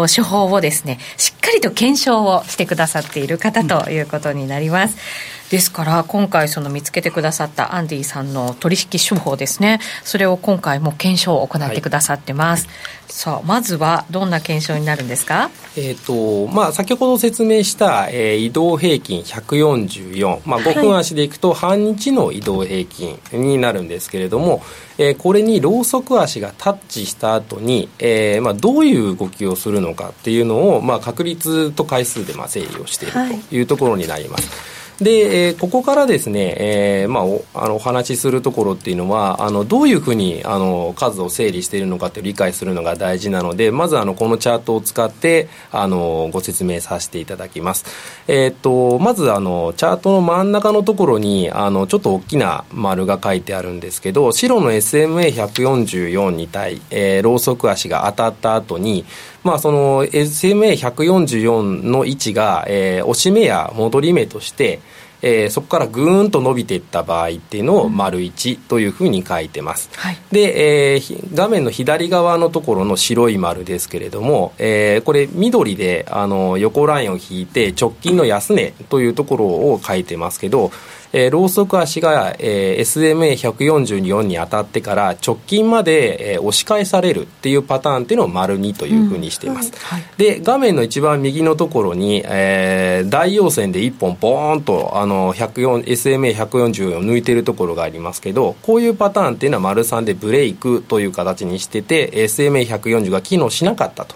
[0.07, 4.95] 手法をですね、しっかりと検証をしてくださっている方ということになります。
[4.95, 9.79] うんですから今回その見つけてくださったアンディさんの取引手法ですね。
[10.03, 12.75] それを今回も検証を行ってくださってます、はい、
[13.13, 15.51] さあまずはどんな検証になるんですか？
[15.77, 24.61] えっ、ー、とまあ先ほど説明した、えー、移動平均144まあ5分足でいくと半日の移動平均になるんですけれども、はい、
[24.97, 33.13] えー、これにローソク足がタッチした後に、えーまあ、どういう動きをするのかっていうのを、まあ、確率と回数でまあ整理をしている
[33.49, 33.61] とい。
[33.61, 47.85] うところになります、はいで、えー、ここからですね、えーまあ、おあのお話しするところっていうのはあのどういうふうにあの数を整理しているのかって理解するのが大事なのでまずあのこのチャートを使ってあのご説明させていただきます、
[48.27, 59.05] えーと、まずあのチャートの真ん中のところにあのちょっと大きな丸が書いてあるんですけど白の SMA144 に対、えー、ローソク足が当たった後に
[59.43, 64.79] まあ、その SMA144 の位置が、えー、押し目や戻り目として、
[65.21, 80.71] えー、そこからぐーんと伸びていった場合っていうのを丸1というふうに書いてます、はい、で、えー、画面の左側のところの白い丸ですけれども、えー、これ緑であの横ラインを引いて直近の安値というところを書いてますけど
[81.13, 104.15] えー、ローソク足が、えー、SMA144 に当たってから直近まで、えー、押し返されるっていうパターンっていうのを丸2というふうにしています、うんはい、で画面の一番右のところに、えー、大陽線で1本ボーンとあの SMA144 を抜いているところがありますけどこういうパターンっていうのは丸3でブレイクという形にしてて SMA140 が機能しなかったと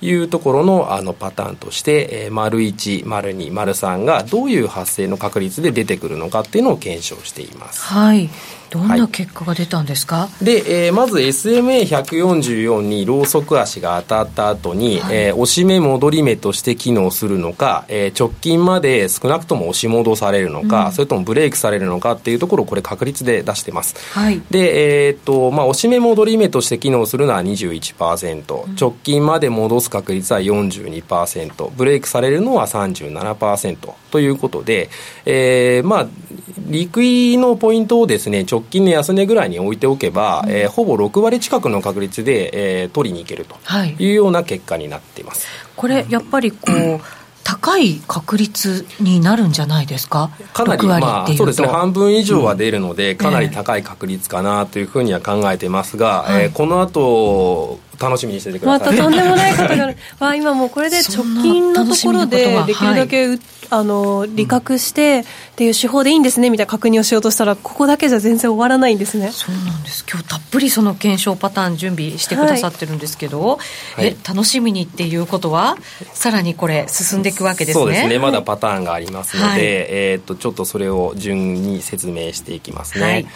[0.00, 7.82] いうところのあのパターンとして、えー、丸1、丸2、丸3がどういう発生の確率で出てくるのかっていうのを検証しています。
[7.82, 8.28] はい。
[8.70, 34.88] どんな結果が出たんですか、はい、で、えー、まず SMA144 にローソク足が当たった後に、はい、えー、押し目戻り目として機能するのか、えー、直近まで少なくとも押し戻されるのか、うん、それともブレイクされるのかっていうところをこれ確率で出してます、はい、で、えー、っとまあ、押し目戻り目として機能するのは21%、うん、直近まで戻す確率は42%ブレイクされるのは37%ということで、
[35.24, 36.06] えー、まあ
[36.68, 43.56] 陸位のポイントをですね直近の安値ぐらいに置いておけば、うん、えー、ほぼ6割近くの確率で、えー、取りに行けると
[43.98, 44.10] い。
[44.10, 45.46] うような結果になっています。
[45.46, 47.00] はい、これやっぱりこう、
[47.48, 58.88] 高い確率になるんじゃないですか、かなり、まあ、そうですね、半分以上は出るので、うん、かなり高い確率かなというふうには考えてますが、えー、えー、この後楽しみにしててください。
[58.90, 63.40] またとんでもないことがある、 まあ、今もうこれで直近のところでできるだけ、はい、
[63.70, 65.24] あの利確してっ
[65.56, 69.30] ていう手法でいいんですねみたいな確認をしようとしたらここだけじゃ全然終わらないんですね。
[69.32, 70.04] そうなんです。
[70.10, 73.58] 今日たっぷりその検証パターン準備してくださってるんですけど、
[73.96, 75.76] はい、え楽しみにっていうことは
[76.12, 77.84] さらにこれ進んでいくわけですね。
[77.84, 78.18] そうですね。
[78.18, 83.26] まだパターンがありますので、はい、えー、っとちょっとそれを順に説明していきますね、はい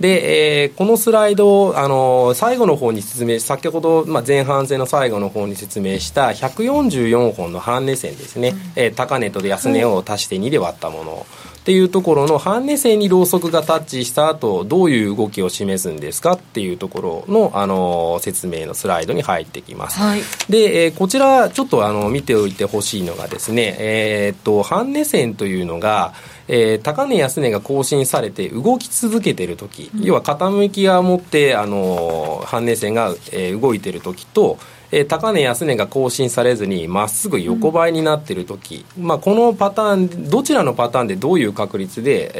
[0.00, 11.26] で、えー、このスライドあの最後の方に説明先ほど、まあ、前半戦の最後の方に説明した144本の半値線ですね、うん、えー、高値と安値を足して2で割ったもの。
[11.64, 20.20] っていうところの半値線にローソクがタッチした後どういう動きを示すんですかっていうところの、あの説明のスライドに入ってきます、はい、
[20.50, 26.12] で、えー、こちらちょっとあの見ておいてほしいのがですね、えー、っと半値線というのが
[26.48, 34.58] えー、高値安値が更新されて動き続けてる時、うん、要は傾きが持ってあの半値線が、えー、動いてる時と
[34.94, 42.30] えー、高値安値が更新されずにまっすぐ横ばいになっている時、うん、まあ、このパターンどちらのパターンでどういう確率で、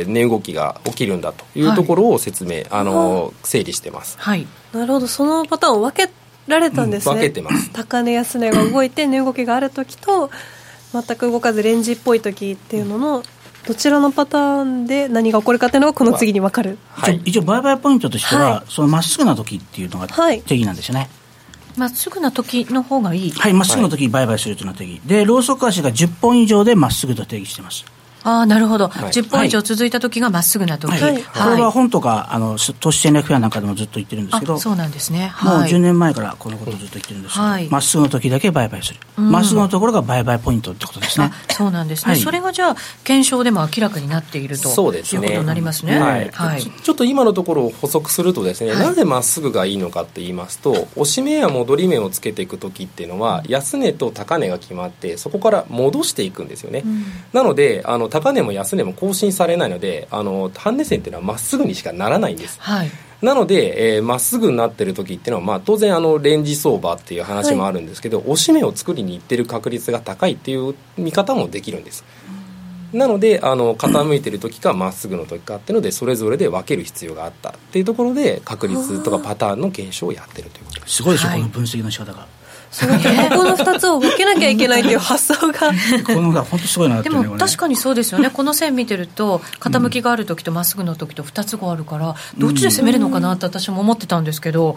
[0.00, 2.84] えー、値動きが起きるんだというところを説明、はい、あ。
[2.84, 5.06] の整理してます、はい、なるほど。
[5.06, 6.10] そのパターンを分け
[6.46, 7.70] られたんですね、うん、分けてます。
[7.74, 10.30] 高値安値が動いて値動きがある時と
[10.92, 13.22] 全く動かずレンジっぽい時っていうのの、
[13.66, 21.08] どちらのパターンで何が起こるかっていうのがこの次に分かる、はい、一応売買ポイントとしては、はい、そのまっすぐな時っていうのが定義なんですよね、
[21.76, 23.30] ま、っすぐな時の方がいい。
[23.30, 27.84] はいまっすぐの時に売買するというのが定義、でローソク足が10本以上でまっすぐと定義してます
[28.22, 31.00] ああなるほど、はい、10本以上続いた時がまっすぐな時、はい。
[31.00, 39.00] はい、これは本とかあの投資戦略フェアなんかでもずっと言ってるんですけどそうなんですね、もう10年前からこのことをずっと言ってるんですけどま、はい、っすぐの時だけ売買する。
[39.16, 41.30] ま、っすぐのところが売買ポイントってことですね。
[41.50, 46.62] そうなんですね、それがじゃあ検証でも明らかになっているとそうです、ね、いうことになりますね、はい。
[46.62, 62.60] ちょっと今のところを補足するとですね、なぜまっすぐがいいのかって言いますと押し目や戻り目をつけていく時っていうのは安値と高値が決まってそこから戻していくんですよね、うん、なのであの高値も安値もも更新されないのであのハンデ線っていうのはまっすぐにしかならないんです。
[62.60, 62.90] はい。
[63.22, 72.04] なので、ま、えー、っすぐになってる時っていうのは、まあ、当然あのレンジ相場っていう話もあるんですけど、はい、押し目を作りにいってる確率が高いっていう見方もできるんです。
[72.94, 80.96] なのであの傾いてる時かまっすぐの時かっていうのでそれぞれで分ける必要があったっていうところで確率とかパターンの検証をやってるということです。
[80.96, 82.26] すごいでしょ、はい、この分析の仕方が
[82.70, 85.72] そのこの2つを分けなきゃいけないっていう発想が。
[86.06, 88.30] このが本当すごいなでも確かにそうですよね。
[88.32, 94.76] この線見てると傾きがある時とまっすぐの時と2つがあるからどっちで攻めるのかなって私も思ってたんですけど、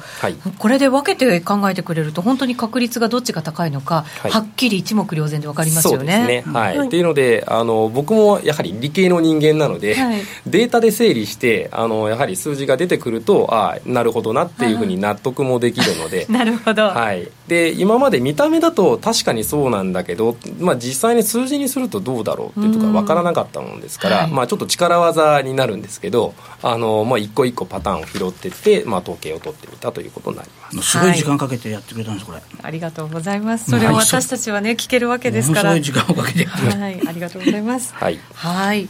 [0.58, 6.44] これで分けて考えてくれると本当に確率がどっちが高いのか、はい、はっきり一目瞭然で分かりますよね。
[6.44, 6.44] ね。
[6.52, 16.26] はい、っていうのであの僕もやはり理系の人間なので、はい、データで整理してあのやはり数字が出てくるとああなるほどなっていうふうに納得もできるので。
[16.34, 30.92] なるほど、はい、で今まで見た目だと確かにそうなんだけど、まあ、実際に数字にするとどうだろうっていうとこ分からなかったもんですから、はい、まあ、ちょっと力技になるんですけどあの、まあ、一個一個パターンを拾っていって、まあ、統計を取ってみたということになります。
[30.92, 32.42] すごい時間かけてやってくれたんですこれ。
[32.62, 33.70] ありがとうございます。
[33.70, 35.72] それを私たちはね聞けるわけですから。
[35.72, 37.94] すごい時間をかけてはい、ありがとうございます。
[37.94, 38.88] はい、はい。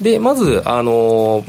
[0.00, 1.44] でまず、あの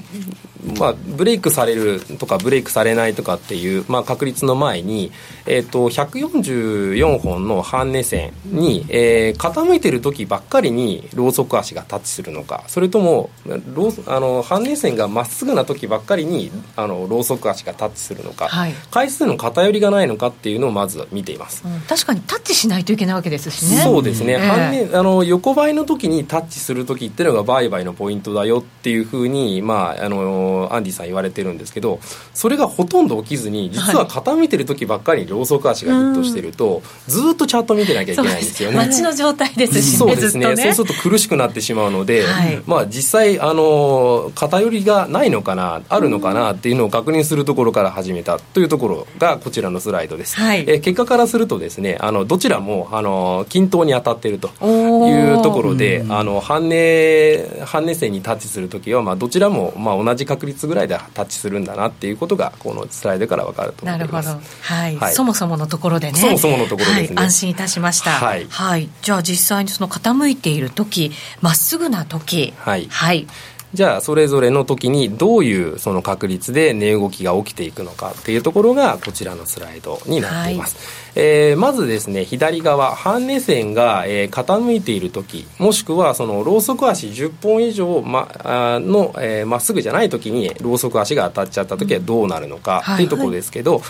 [0.79, 5.11] まあ、ブレイクされるとかブレイクされないとかっていう、まあ、確率の前に、
[5.45, 12.63] えーと、144本の半値線に、えー、傾いてる時ばっかりにローソク足がタッチするのか。
[12.67, 23.81] それともローあの半値線がまっすぐな時ばっかりにあのローソク足がタッチするのか、はい、回数の偏りがないのかっていうのをまず見ています、うん、確かにタッチしないといけないわけですしね。
[23.81, 31.99] そうですね、えー、半値あの横ばいの時にタッチする時っていうのが売買のポイントだよっていうふうに、まあ、あのアンディさん言われてるんですけど
[32.33, 38.77] それがほとんど起きずに実は傾いてる時ばっかりにローソク足がヒットしてると、ずっとチャート見てなきゃいけないんですよね。
[38.77, 64.27] 街の状態ですし、ね、そうですね、ね、そうすると苦しくなってしまうので、はい、まあ、実際あの偏りがないのかなあるのかなっていうのを確認するところから始めたというところがこちらのスライドです、はい、え結果からするとですねあのどちらもあの均等に当たっているというところであの半値半値線にタッチする時は、まあ、どちらも、まあ、同じ確率ぐらいでタッチするんだなっていうことがこのスライドから分かると思います。
[64.27, 66.19] なるほど、はい、はい、そもそものところでね。
[66.19, 71.11] そもそものところですね、はい、安心いたしました、はい、はい、じゃあ実際にその傾いている時
[71.41, 72.53] まっすぐな時。
[72.57, 73.27] はい、はい。
[73.73, 93.07] じゃあそれぞれの時にどういうその確率で値動きが起きていくのかっていうところがこちらのスライドになっています、はい、えー、まずですね左側半値線が、えー、傾いている時もしくはそのローソク足10本以上まあのま、えー、っすぐじゃない時にローソク足が当たっちゃった時はどうなるのかってい。
[93.07, 93.89] うところですけど、はいはい、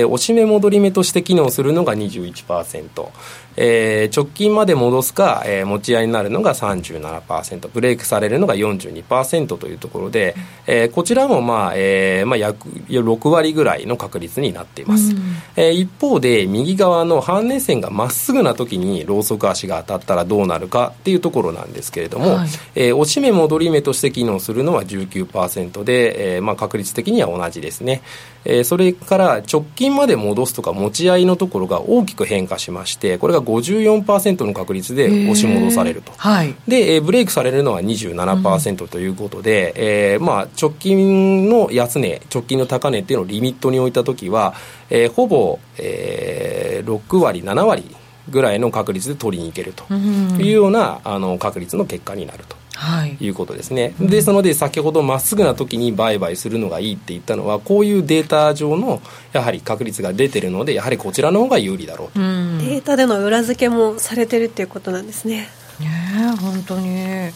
[0.00, 3.08] えー、押し目戻り目として機能するのが21%
[3.56, 10.34] えー、直近まで戻すか、えー、持ち合いになるのが37%ブレイクされるのが42%というところで、
[10.66, 15.18] えー、こちらも、まあえーまあ、約6割ぐらいの確率になっています、うん、
[15.56, 28.02] えー、一方で右右側の半値線がまっすぐな時にローソク足が当たったらどうなるかっていうところなんですけれども、はい、えー、押し目戻り目として機能するのは19%で、えーまあ、確率的には同じですね、
[28.44, 44.54] えー、それから直近まで戻すとか持ち合いのところが大きく変化しましてこれが54%の確率で押し戻されると、はい、で、えー、ブレイクされるのは27%ということで、うん、えー、まあ、直近の安値直近の高値っていうのをリミットに置いた時は、
[44.90, 47.84] えー、ほぼ、えー、6割7割
[48.30, 52.56] ぐらいの確率で取りに行けるというような、あの確率の結果になると。
[52.76, 59.00] はい、いうことですね、うん、ですので先ほどまっすぐな時に売買するのがいいって言ったのはこういうデータ上の
[59.32, 65.48] やはり確率が出てるのでやはりこちらの方が有利だろうと、うん、データでの裏付けもされてるっていうことなんですね。
[65.78, 67.30] ね本当に。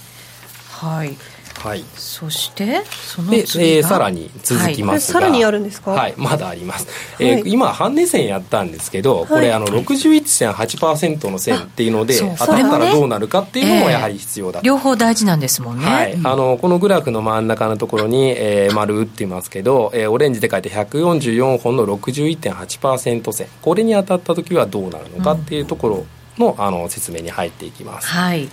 [0.71, 1.17] はい
[1.59, 5.91] はい、そしてその次えー、さらに続きますが、はい、さらにあるんですか？
[5.91, 6.87] はいまだあります、
[7.17, 23.49] はい、えー、今半値線やったんですけど、これあの61.8%の線っていうので、当たったらどうなるかっていうのもやはり必要だ、えー、両方大事なんですもんね、はい、あのこのグラフの真ん中のところに、えー、丸打っていますけど、えー、オレンジで書いて144本の61.8%線。
[23.63, 26.07] これに当たった時はどうなるのかっていうところ
[26.39, 28.49] の,、あの説明に入っていきます、はい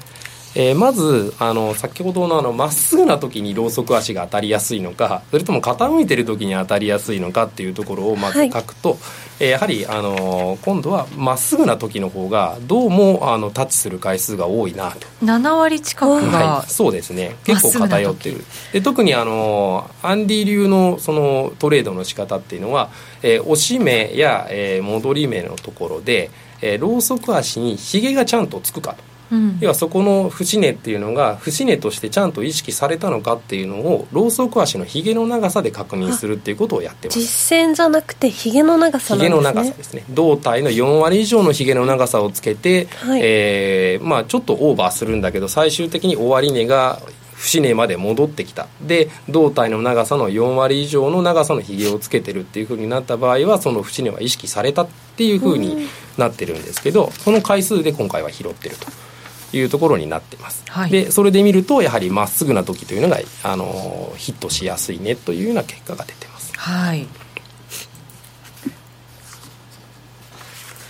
[0.55, 8.99] えー、まずあの先ほどのあのまっすぐな時にローソク足が当たりやすいのかそれとも傾いてる時に当たりやすいのかっていうところをまず書くと、はい、
[9.41, 15.07] えー、やはりあの今度はまっすぐな時の方がどうもあのタッチする回数が多いなと。
[15.23, 17.35] 7割近くが、はい、そうですね。
[17.43, 18.45] 結構偏ってる。
[18.71, 22.89] で特にあのアンディ流のそのトレードの仕方っていうのは、
[23.23, 26.31] えー、押し目や、えー、戻り目のところで、
[26.61, 37.19] えー、ローソク足にひげがちゃんとつくかとうん、要はそこの節根っていうのが節根としてちゃんと意識されたのかっていうのをローソク足のひげの長さで確認するっていうことをやってます。
[37.19, 39.35] 実践じゃなくてひげの長さなんですね。
[39.35, 40.03] の長さですね。
[40.09, 47.01] 胴体の4割以上のひげの長さをつけて、はい、えー、まあ、ちょっとオーバーするんだけど最終的に終値が
[47.37, 48.67] 節根まで戻ってきた。
[48.81, 59.04] で胴体の長さの4割以上の長さのひげをつけてるっていうふうになった場合はその節根は意識されたっていうふうになってるんですけどその回数で今回は拾ってると。
[59.53, 66.53] いうところになっています、はい、でそれで見るとやはりまっすぐな時というのがあのヒットしやすいねというような結果が出てます。
[66.57, 67.07] はい。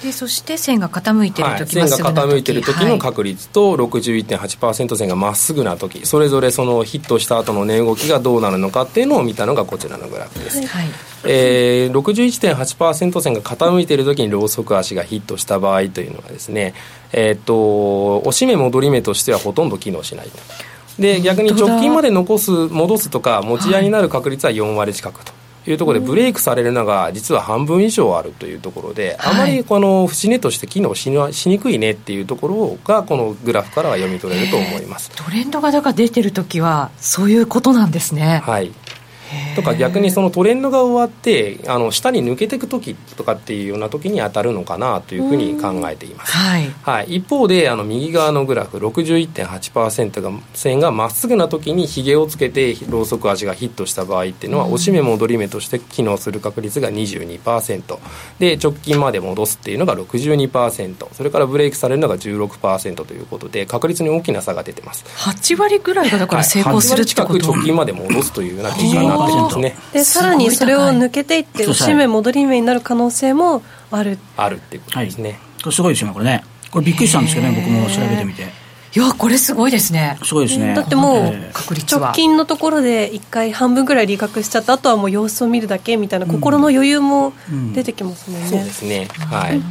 [0.04, 6.06] でそして線が傾いてる時、はい、線が傾いてる時の確率と、はい、61.8%線がまっすぐな時。
[6.06, 16.74] それぞれそのヒットした後の値動きがどうなるのかっていうのを見たのがこちらのグラフです、はいえー、61.8%線が傾いている時にローソク足がヒットした場合というのはですね、
[17.12, 20.28] えー、っと押し目戻り目としてはほとんど機能しない
[21.00, 25.34] で逆に直近まで残す戻すとか持ち合いになる確率は4割近くと。
[25.68, 35.10] いうところでブレイクされるのが実は半分以上あるというところで、あまりこの節目として機能ししにくいねっていうところがこのグラフからは読み取れると思います。
[35.12, 38.42] トレンドがだから出てる時はそういうことなんですね。
[38.46, 38.72] はい
[39.56, 58.00] とか逆にそのトレンドが終わってあの下に抜けていく時とかっていうような時に当たるのかなというふうに考えています、はい、はい、一方であの右側のグラフ61.8%が線がまっすぐな時にひげをつけてローソク足がヒットした場合っていうのは押し目戻り目として機能する確率が22%
[58.40, 65.06] で直近まで戻すっていうのが62%それからブレイクされるのが16%ということで確率に大きな差が出てます。
[65.06, 69.25] 8割ぐらいがだから成功するってこと、はい、近く直近まで戻すというような結果になって
[69.60, 74.18] ねでさらにそれを抜けていって押し目戻り目になる可能性もある。
[74.38, 74.56] ある。
[74.56, 76.44] っていうことですね、はい、これすごいですよねこれね。
[76.72, 78.44] これびっくりしたんですけどね僕も調べてみて。
[78.44, 80.18] いやこれすごいですね。
[80.24, 80.74] すごいですね。
[80.74, 81.36] だってもう
[81.92, 87.34] 直近のところで一回半分ぐらい利確しちゃったあとはもう様子を見るだけみたいな心の余裕も
[87.74, 89.10] 出てきますもんね、そうですね。
[89.30, 89.62] はい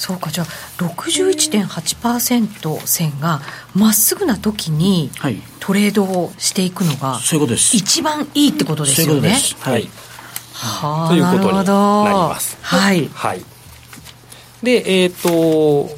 [0.00, 0.46] そうかじゃあ
[0.78, 3.42] 61.8%線が
[3.74, 5.10] まっすぐな時に
[5.60, 9.36] トレードをしていくのが一番いいってことですよね。
[9.58, 9.90] はい、
[10.54, 12.56] はあ、ということになります。
[12.62, 13.44] はい、はい。
[14.62, 15.90] で、えっ、ー、と、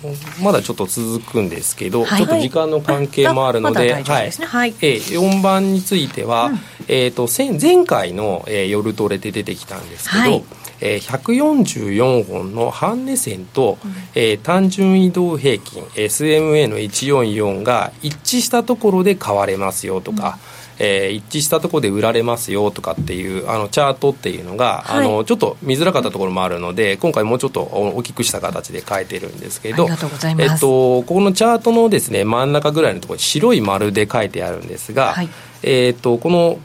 [0.43, 4.25] まだちょっと続くんですけど、はい、ちょっと時間の関係もあるので、はい、は
[4.67, 10.45] い、えー、4番については、うん、えっ、と、前回の、えー、夜トレで出てきたんですけど、はい、
[10.83, 20.63] えー、144本の半値線と、うん、えー、単純移動平均 SMA の144が一致したところで買われますよとか、うん。
[20.79, 35.29] えー、一致したところで売られますよとかっていうあのチャートっていうのが、はい、あのちょっと見づらかったところもあるので今回もうちょっと大きくした形で書いてるんですけどえっと、ここのチャートのですね真ん中ぐらいのところに白い丸で書いてあるんですが、はい、
[35.63, 36.59] えっとこの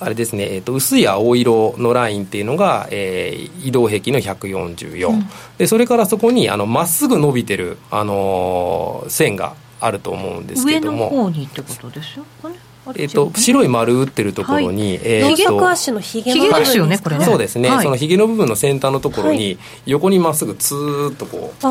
[0.00, 5.26] あれですね、えーと、薄い青色のラインっていうのが、えー、移動平均の144、うん、
[5.58, 11.10] でそれからそこにまっすぐ伸びてる、あのー、線があると思うんですけども。
[11.10, 12.58] 上の方にってことですよね。
[12.96, 17.24] えっと、白い丸打ってるところに、はい、えー、と足のひげのですよねこれね。
[17.24, 21.66] そうですね、はい、そのひげの部分の先端のところに、横にまっすぐツーッとこう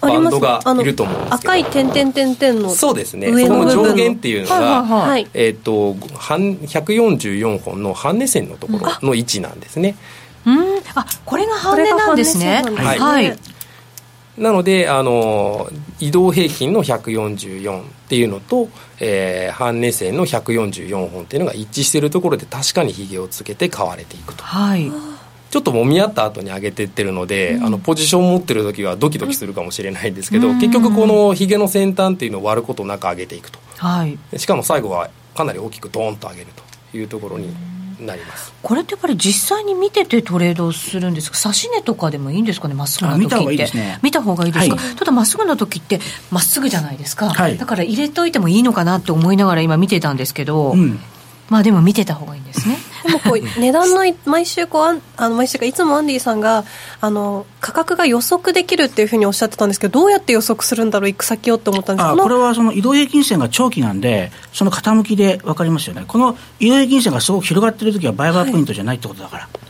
[0.00, 1.52] バンドがいると思うんですけど。
[1.52, 3.28] 赤い点々点々のそうですね。
[3.28, 9.96] そこの上限っていうのが、はい、えっ、ー、と144本の半値線のところの位置なんですね。
[10.44, 10.78] うん。
[10.94, 12.62] あこれが半値なんですね。
[12.76, 13.38] はい、はい。
[14.38, 18.68] なのであの移動平均の144っていうのと、
[19.00, 24.44] えー、半値線の144本っていうのが一致しているところで確かにひげをつけて買われていくと。
[24.44, 24.90] はい
[25.50, 36.48] ちょっともみ合った後に上げてってるので、うん、あのポジション持ってる時はドキドキするかもしれないんですけど、うん、結局このひげの先端っていうのを割ることなく上げていくと、はい、しかも最後はかなり大きくドーンと上げる
[36.90, 37.54] というところに
[38.00, 38.52] なります。
[38.62, 41.38] これってやっぱり実際に見ててトレードするんですか？
[41.54, 42.74] 指値とかでもいいんですかね？
[42.74, 43.30] まっすぐな時って。
[43.30, 44.00] 見た方がいいですね。
[44.02, 50.98] 見た方がいいですか、はい、ただまっすぐな時ってまっすぐじゃないですか、はい、だから入れといてもいいのかなって思いながら今見てたんですけど、うん、
[51.48, 52.76] まあでも見てた方がいいんですね。
[53.04, 56.64] でもこう 値段の毎週こうあの毎週かいつもアンディさんが
[57.00, 66.04] あの価格が予測できるっていうふうにおっしゃってたんですけどどうやって予測するんだろう行く先をって思ったんですあこれはその移動平均線が長期なんでその傾きで分かりますよね。
[66.06, 69.66] この移動平均線がすごく広がってる時は売買ポイントじゃないってことだから、はい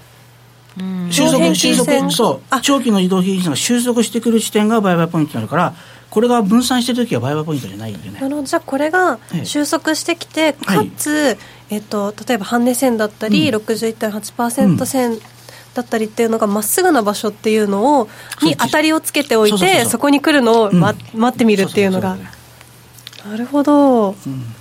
[1.10, 2.60] 収束収束そう。
[2.60, 5.74] 長期の移動平均線が収束してくる地点が売買ポイントになるから
[6.10, 8.10] これが分散してる時は売買ポイントじゃないよね。
[8.12, 8.46] なるほど。
[8.46, 11.38] じゃあこれが収束してきて、かつ、はい、
[11.70, 15.18] えっと、例えば半値線だったり、うん、61.8%線
[15.74, 18.08] だったりっていうのがまっすぐな場所っていうのを
[18.42, 22.16] に当たりをつけておいてそこに来るのを、ま、待ってみるっていうのが。
[23.28, 24.54] なるほど、うん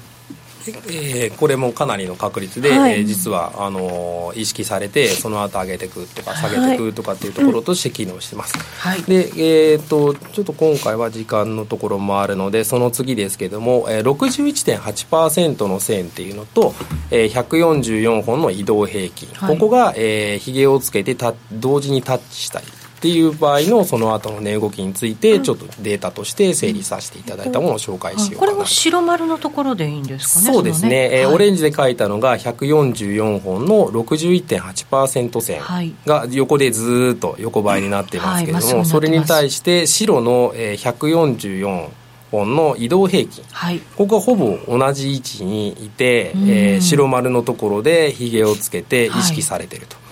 [0.68, 9.32] えー、これもかなりの確率で、はい、えー、実はあのー、意識されてその後上げていくとか下げていくとかっていうところとして機能してます、はい、で、
[9.72, 16.74] えーと、ちょっと今回は時間のところもあるのでその次ですけども、えー、61.8%の線っていうのと、
[17.11, 22.66] えー、144本の移動平均、はい、ここが、えー、ひげをつけてた同時にタッチしたり
[23.06, 31.20] っていう場合のその後の値動きについてちょっとデータとして整理させていただいたものを紹介しようかな、これも白丸のところでいいんですかねそうですね、ね。
[31.22, 35.62] えー、オレンジで書いたのが144本の61.8%線
[36.08, 41.89] が横でずっと横ばいになっていますけれども、はい、それに対して白の144
[42.32, 50.05] 本の移動平均、はい、ここがほぼ同じ位置にいて、えー、白丸のところでひげをつけて意識されていると。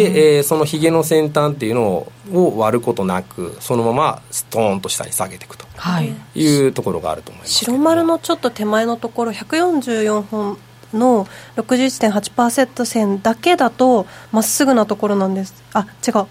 [0.00, 5.66] はいで、えー、そのひげの先端っていうのを割ることなくそのままストーンと下に下げていくと。
[6.02, 6.66] い。
[6.66, 10.58] うところがあると思います、白丸のちょっと手前のところ144本
[10.92, 11.26] の
[11.56, 15.54] 61.8%線だけだとまっすぐなところなんです。
[15.72, 16.26] あ違う。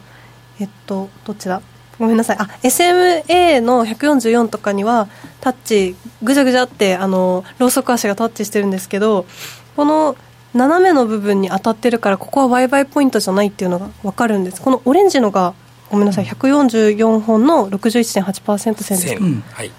[0.59, 1.61] えっとどっちだ？
[1.99, 2.37] ごめんなさい。
[2.39, 5.07] あ SMA の144とかには
[5.39, 9.25] タッチぐじゃぐじゃってあのローソク足がタッチしてるんですけど
[9.75, 10.15] この
[10.53, 14.61] 斜めの部分に当たってるからここは売買ポイントじゃないっていうのが分かるんです。
[14.61, 15.53] このオレンジのが
[15.89, 19.41] ごめんなさい144本の61.8%線です、うん。
[19.51, 19.71] はい、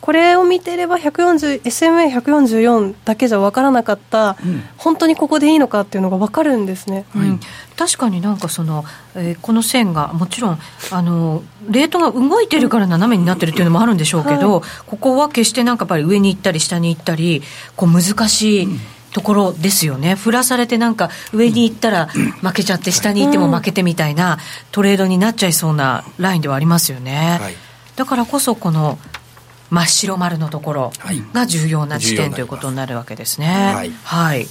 [0.00, 7.40] これを見てれば SMA144 だけじゃ分からなかった、うん、本当にここでいいのかっていうのが分かるんですね、うん、
[7.76, 8.84] 確かになんかその、
[9.16, 10.58] えー、この線がもちろん
[10.92, 17.42] あのレートが動いてるから斜めになってるっていうのもあるんでしょうけど、はい、ここは決してなんかやっぱり上に行ったり下に行ったり
[17.74, 18.68] こう難しい、
[19.14, 24.38] ところですよね、振らされてなんか上に行ったら負けちゃって、下に行っても負けてみたいな
[24.72, 27.38] トレードになっちゃいそうなラインではありますよね。
[27.40, 27.54] はい、
[27.94, 28.98] だからこそこの
[29.70, 30.92] 真っ白丸のところ
[31.32, 33.72] が重要な地点ということになるわけですね。
[33.72, 34.48] はい、はい、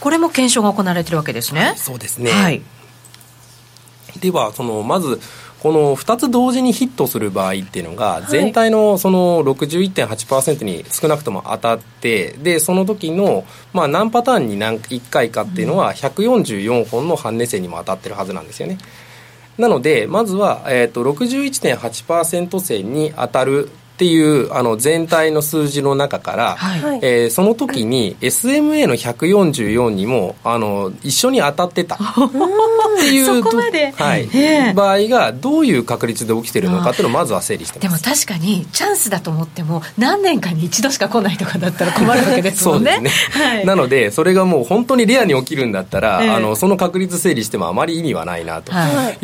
[0.00, 1.74] これも検証が行われてるわけですね。
[1.76, 2.30] そうですね。
[2.30, 2.62] はい。
[4.20, 5.20] ではそのまず
[5.62, 18.78] この2つ同時にヒットする場合っていうのが、全体のその61.8%に少なくとも当たって、で、その時の、まあ何パターンに何1回かっていうのは、144本の半値線にも当たってるはずなんですよね。
[19.58, 31.98] なので、まずは、えっ、ー、と、61.8%線に当たるっていうあの全体の数字の中から、はい、えー、その時に SMA の144にもあの一緒に当たってた。
[32.98, 33.42] っていう
[33.94, 42.94] はい、場合がどういう確率で起きてるのかっていうのをまずは整理してでも確かにチャンスだと思っても何年かに一度しか来ないとかだったら困るわけですもんね。
[42.94, 48.72] そうですね、はい、なのでそれがもう本当にレアに起きるんだったら、えー、あのその確率整理してもあまり意味はないなと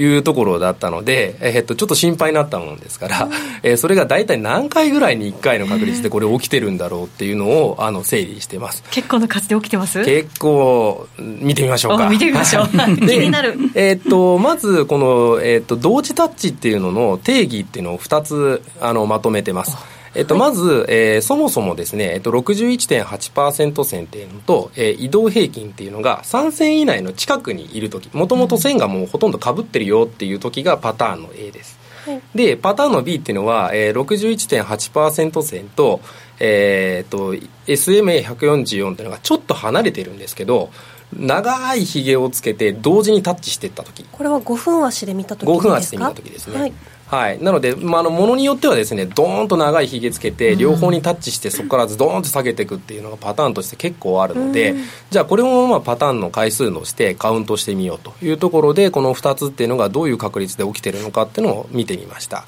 [0.01, 0.19] い。
[0.19, 3.29] うところだったので、えー、っとちょっと心配になったものですから、
[3.63, 8.83] えー、それが大体何何回ぐらいに1回の確率でこれ起きてるんだろうっていうのをあの整理してます。
[8.91, 10.03] 結構の数で起きてます？
[10.05, 12.09] 結構見てみましょうか。
[12.09, 12.69] 見てみましょう。
[13.07, 13.57] 気になる。
[13.75, 19.77] えっとまずこの、えー、っと同時タッチっていうのの定義っていうのを2つあのまとめてます。
[20.17, 31.84] えっと、まず、えー、そもそもですね、えっと、61.8%線っていうのと、えー、移動平均っていうのが3線以内の近くにいるとき、もともと線がもうほとんどかぶってるよっていうときがパターンの A です。
[32.05, 36.01] はい、で、パターンの B っていうのは、えー、61.8%線と、
[36.41, 37.35] えー、と、
[37.67, 40.71] SMA144 っていうのがちょっと離れてるんですけど、
[41.17, 44.05] 長いひげをつけて同時にタッチしていった時。
[44.11, 46.73] これは5分足で見た時ですか？5分足で見た時ですね、はい
[47.07, 54.75] はい、なので、まあ、あのものによってはですねドーンと長いひげつけて両方にタッチしてそこからズドーンと下げていくっていうのがパターンとして結構あるので、
[55.11, 62.45] じゃあこれもまあパターンの回数としてカウントしてみようというところでこの2つっていうのがどういう確率で起きてるのかっていうのを見てみました。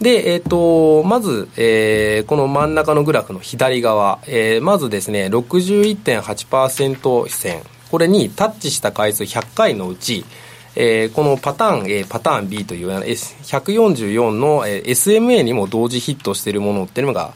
[0.00, 7.62] で、えーと、まず、えー、この真ん中のグラフの左側、えー、まずですね61.8%線。
[7.90, 10.24] これにタッチした回数100回のうち
[10.76, 17.32] えー、このパターン A、パターン B という144の、えー、SMA にも同時ヒットしているものっていうのが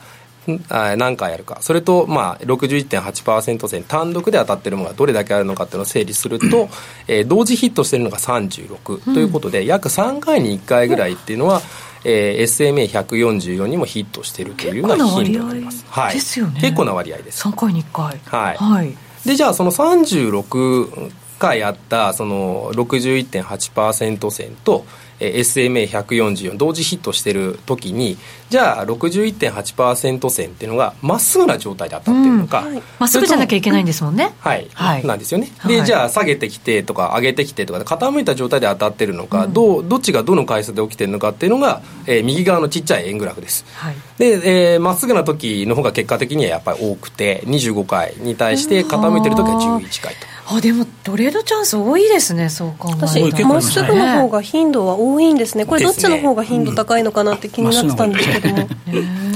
[0.69, 6.69] 何回あるかそれと、まあ、61.8%線単独で当たっているものがどれだけあるのかっていうのを整理すると、
[7.09, 11.63] えー、同時ヒットしているのが36ということで、うん、約3回に1回ぐらいっていうのは、
[12.05, 15.85] えー、SMA144 にもヒットしているというような頻度があります。
[15.89, 16.61] はい、ですよね。
[16.61, 17.47] 結構な割合です。
[17.47, 18.21] 3回に1回。
[18.25, 18.57] はい。
[18.57, 21.11] はい、でじゃあその36
[21.41, 24.85] 回あったその61.8%線と、
[25.19, 28.19] えー、SMA144 同時ヒットしてる時に
[28.51, 32.61] じゃあ61.8%線っていうのがまっすぐな状態で当たってるのか。
[32.63, 34.33] ま、うん、はい、っすぐじゃなきゃいけないんですもんね。
[34.41, 35.51] はい、はい、なんですよね。
[35.67, 50.40] で、はい、じゃあ下げてきてとか上げてきてとか傾いた状態で当たってるのか、うん、どうどっちがどの回数で起きてるのかっていうのが、えー、右側のちっちゃい円グラフです、はい、でま、えー、っすぐな時の方が結果的にはやっぱり多くて25回に対して傾いてる時は11回と。
[50.53, 55.65] あでもトレードチャンス多いですねそう考えるとまっすぐの方が頻度は多いんですね。
[55.65, 58.69] これどっちの方が頻度高いのかなって気になってたんですけども、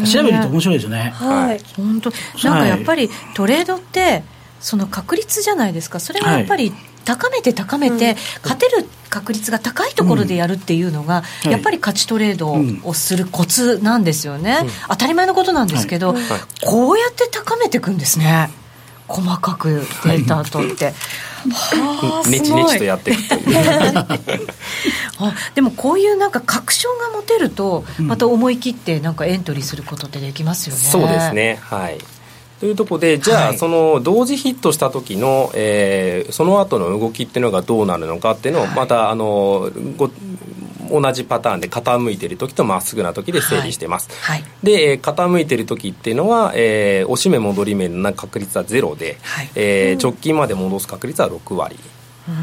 [0.05, 1.12] 調べると面白いですね。
[1.15, 1.61] はい。
[1.77, 2.11] 本当。
[2.49, 4.25] なんかやっぱりトレードって
[4.61, 6.01] その確率じゃないですか。
[6.01, 6.73] それはやっぱり、
[7.05, 12.57] 高めて高めて、勝てる確率が高いところでやるっていうのが、やっぱり勝ちトレード
[12.89, 16.15] をするコツなんですよね、当たり前のことなんですけど、
[16.65, 18.49] こうやって高めていくんですね。
[19.09, 20.92] 細かくデータ取って。
[21.50, 23.42] はあ、ねちねちとやっていくという。
[25.18, 31.59] あでもこういうなんか確証が持てるとまた思い切ってなんかエントリーすることってできますよね、そうですね。
[31.62, 31.98] はい。
[32.61, 40.11] というところでじゃあ、その同時ヒットした時の、えー、その後の動きっていうのがどうなるのかっていうのをまた、あのご
[40.91, 44.41] 同じパターンで傾いてる時とまっすぐな時で整理してます、はい。
[44.41, 51.76] はい、で、えー、傾いてる時っていうのは、えー、押し目戻り目の確率はゼロで、はい、えー、直近まで戻す確率は6割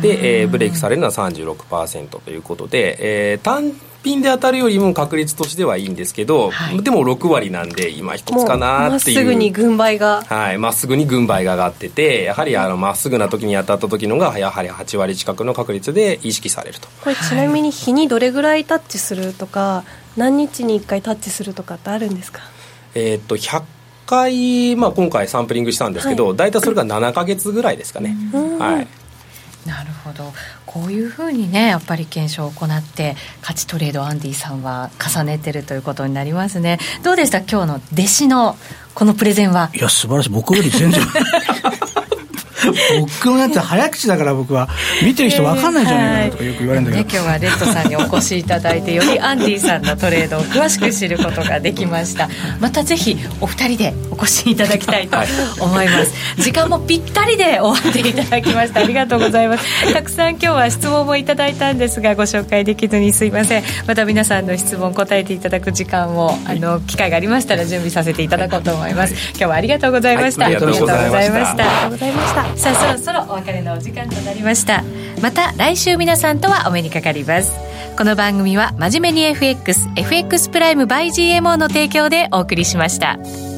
[0.01, 3.73] で、えー、ブレイクされるのは36%ということで、えー、単
[4.03, 9.15] 品で当たるよりも確率としてはいいんですけど、はい、でも6割なんで今一つかなっていう。
[9.15, 10.23] まっすぐに軍配が。
[10.23, 16.87] はいまっすぐに軍配が上がっててやはりあのまっすぐな時に当たった時のがやはり8割近くの確率で意識されると。
[17.03, 19.83] これちなみに日にどれぐらいタッチするとか
[20.15, 22.41] 何日に1回タッチするとかってあるんですか？
[22.93, 23.63] えっと100
[24.05, 28.15] 回、まあ、今回サンプリングしたんですけど、はい、大体それが7か月ぐらいですかね、
[28.59, 28.87] はい
[29.65, 30.33] なるほど。
[30.65, 36.79] こういうふうにねやっぱり検証を行って勝ちトレードアンディさんは重ねてるということになりますね。
[37.03, 37.39] どうでした？
[37.39, 38.57] 今日の弟子の
[38.95, 39.69] このプレゼンは。
[39.73, 40.29] いや素晴らしい。
[40.29, 41.01] 僕より全然
[42.99, 44.69] 僕のやつ早口だから僕は。
[45.03, 52.29] 見てる人分かんないんじゃないかなとかよく言われるんだけど、ね、今日はレッドさんにお越しいただいてよりアンディさんのトレードを詳しく知ることができました。
[52.59, 55.17] またぜひお二人でお越しいただきたいと
[55.63, 58.81] 思います、時間もぴったりで終わっていただきました。
[58.81, 59.93] ありがとうございます。
[59.93, 63.63] たくさん今日は質問もいただいたんですがご紹介できずにすいません。
[63.87, 69.13] また皆さんの質問答えていただく時間をあの機会がありましたら準備させていただこうと思います。
[69.31, 71.63] 今日はありがとうございました、はい、ありがとうございました。
[71.63, 74.83] ありがとうございましたさあそろそろお別れのお時間となりました
[75.21, 83.50] また来週皆さんとはお目にかかりますこの番組は真面目に FXFX プライム by GMO の提供でお送りしました。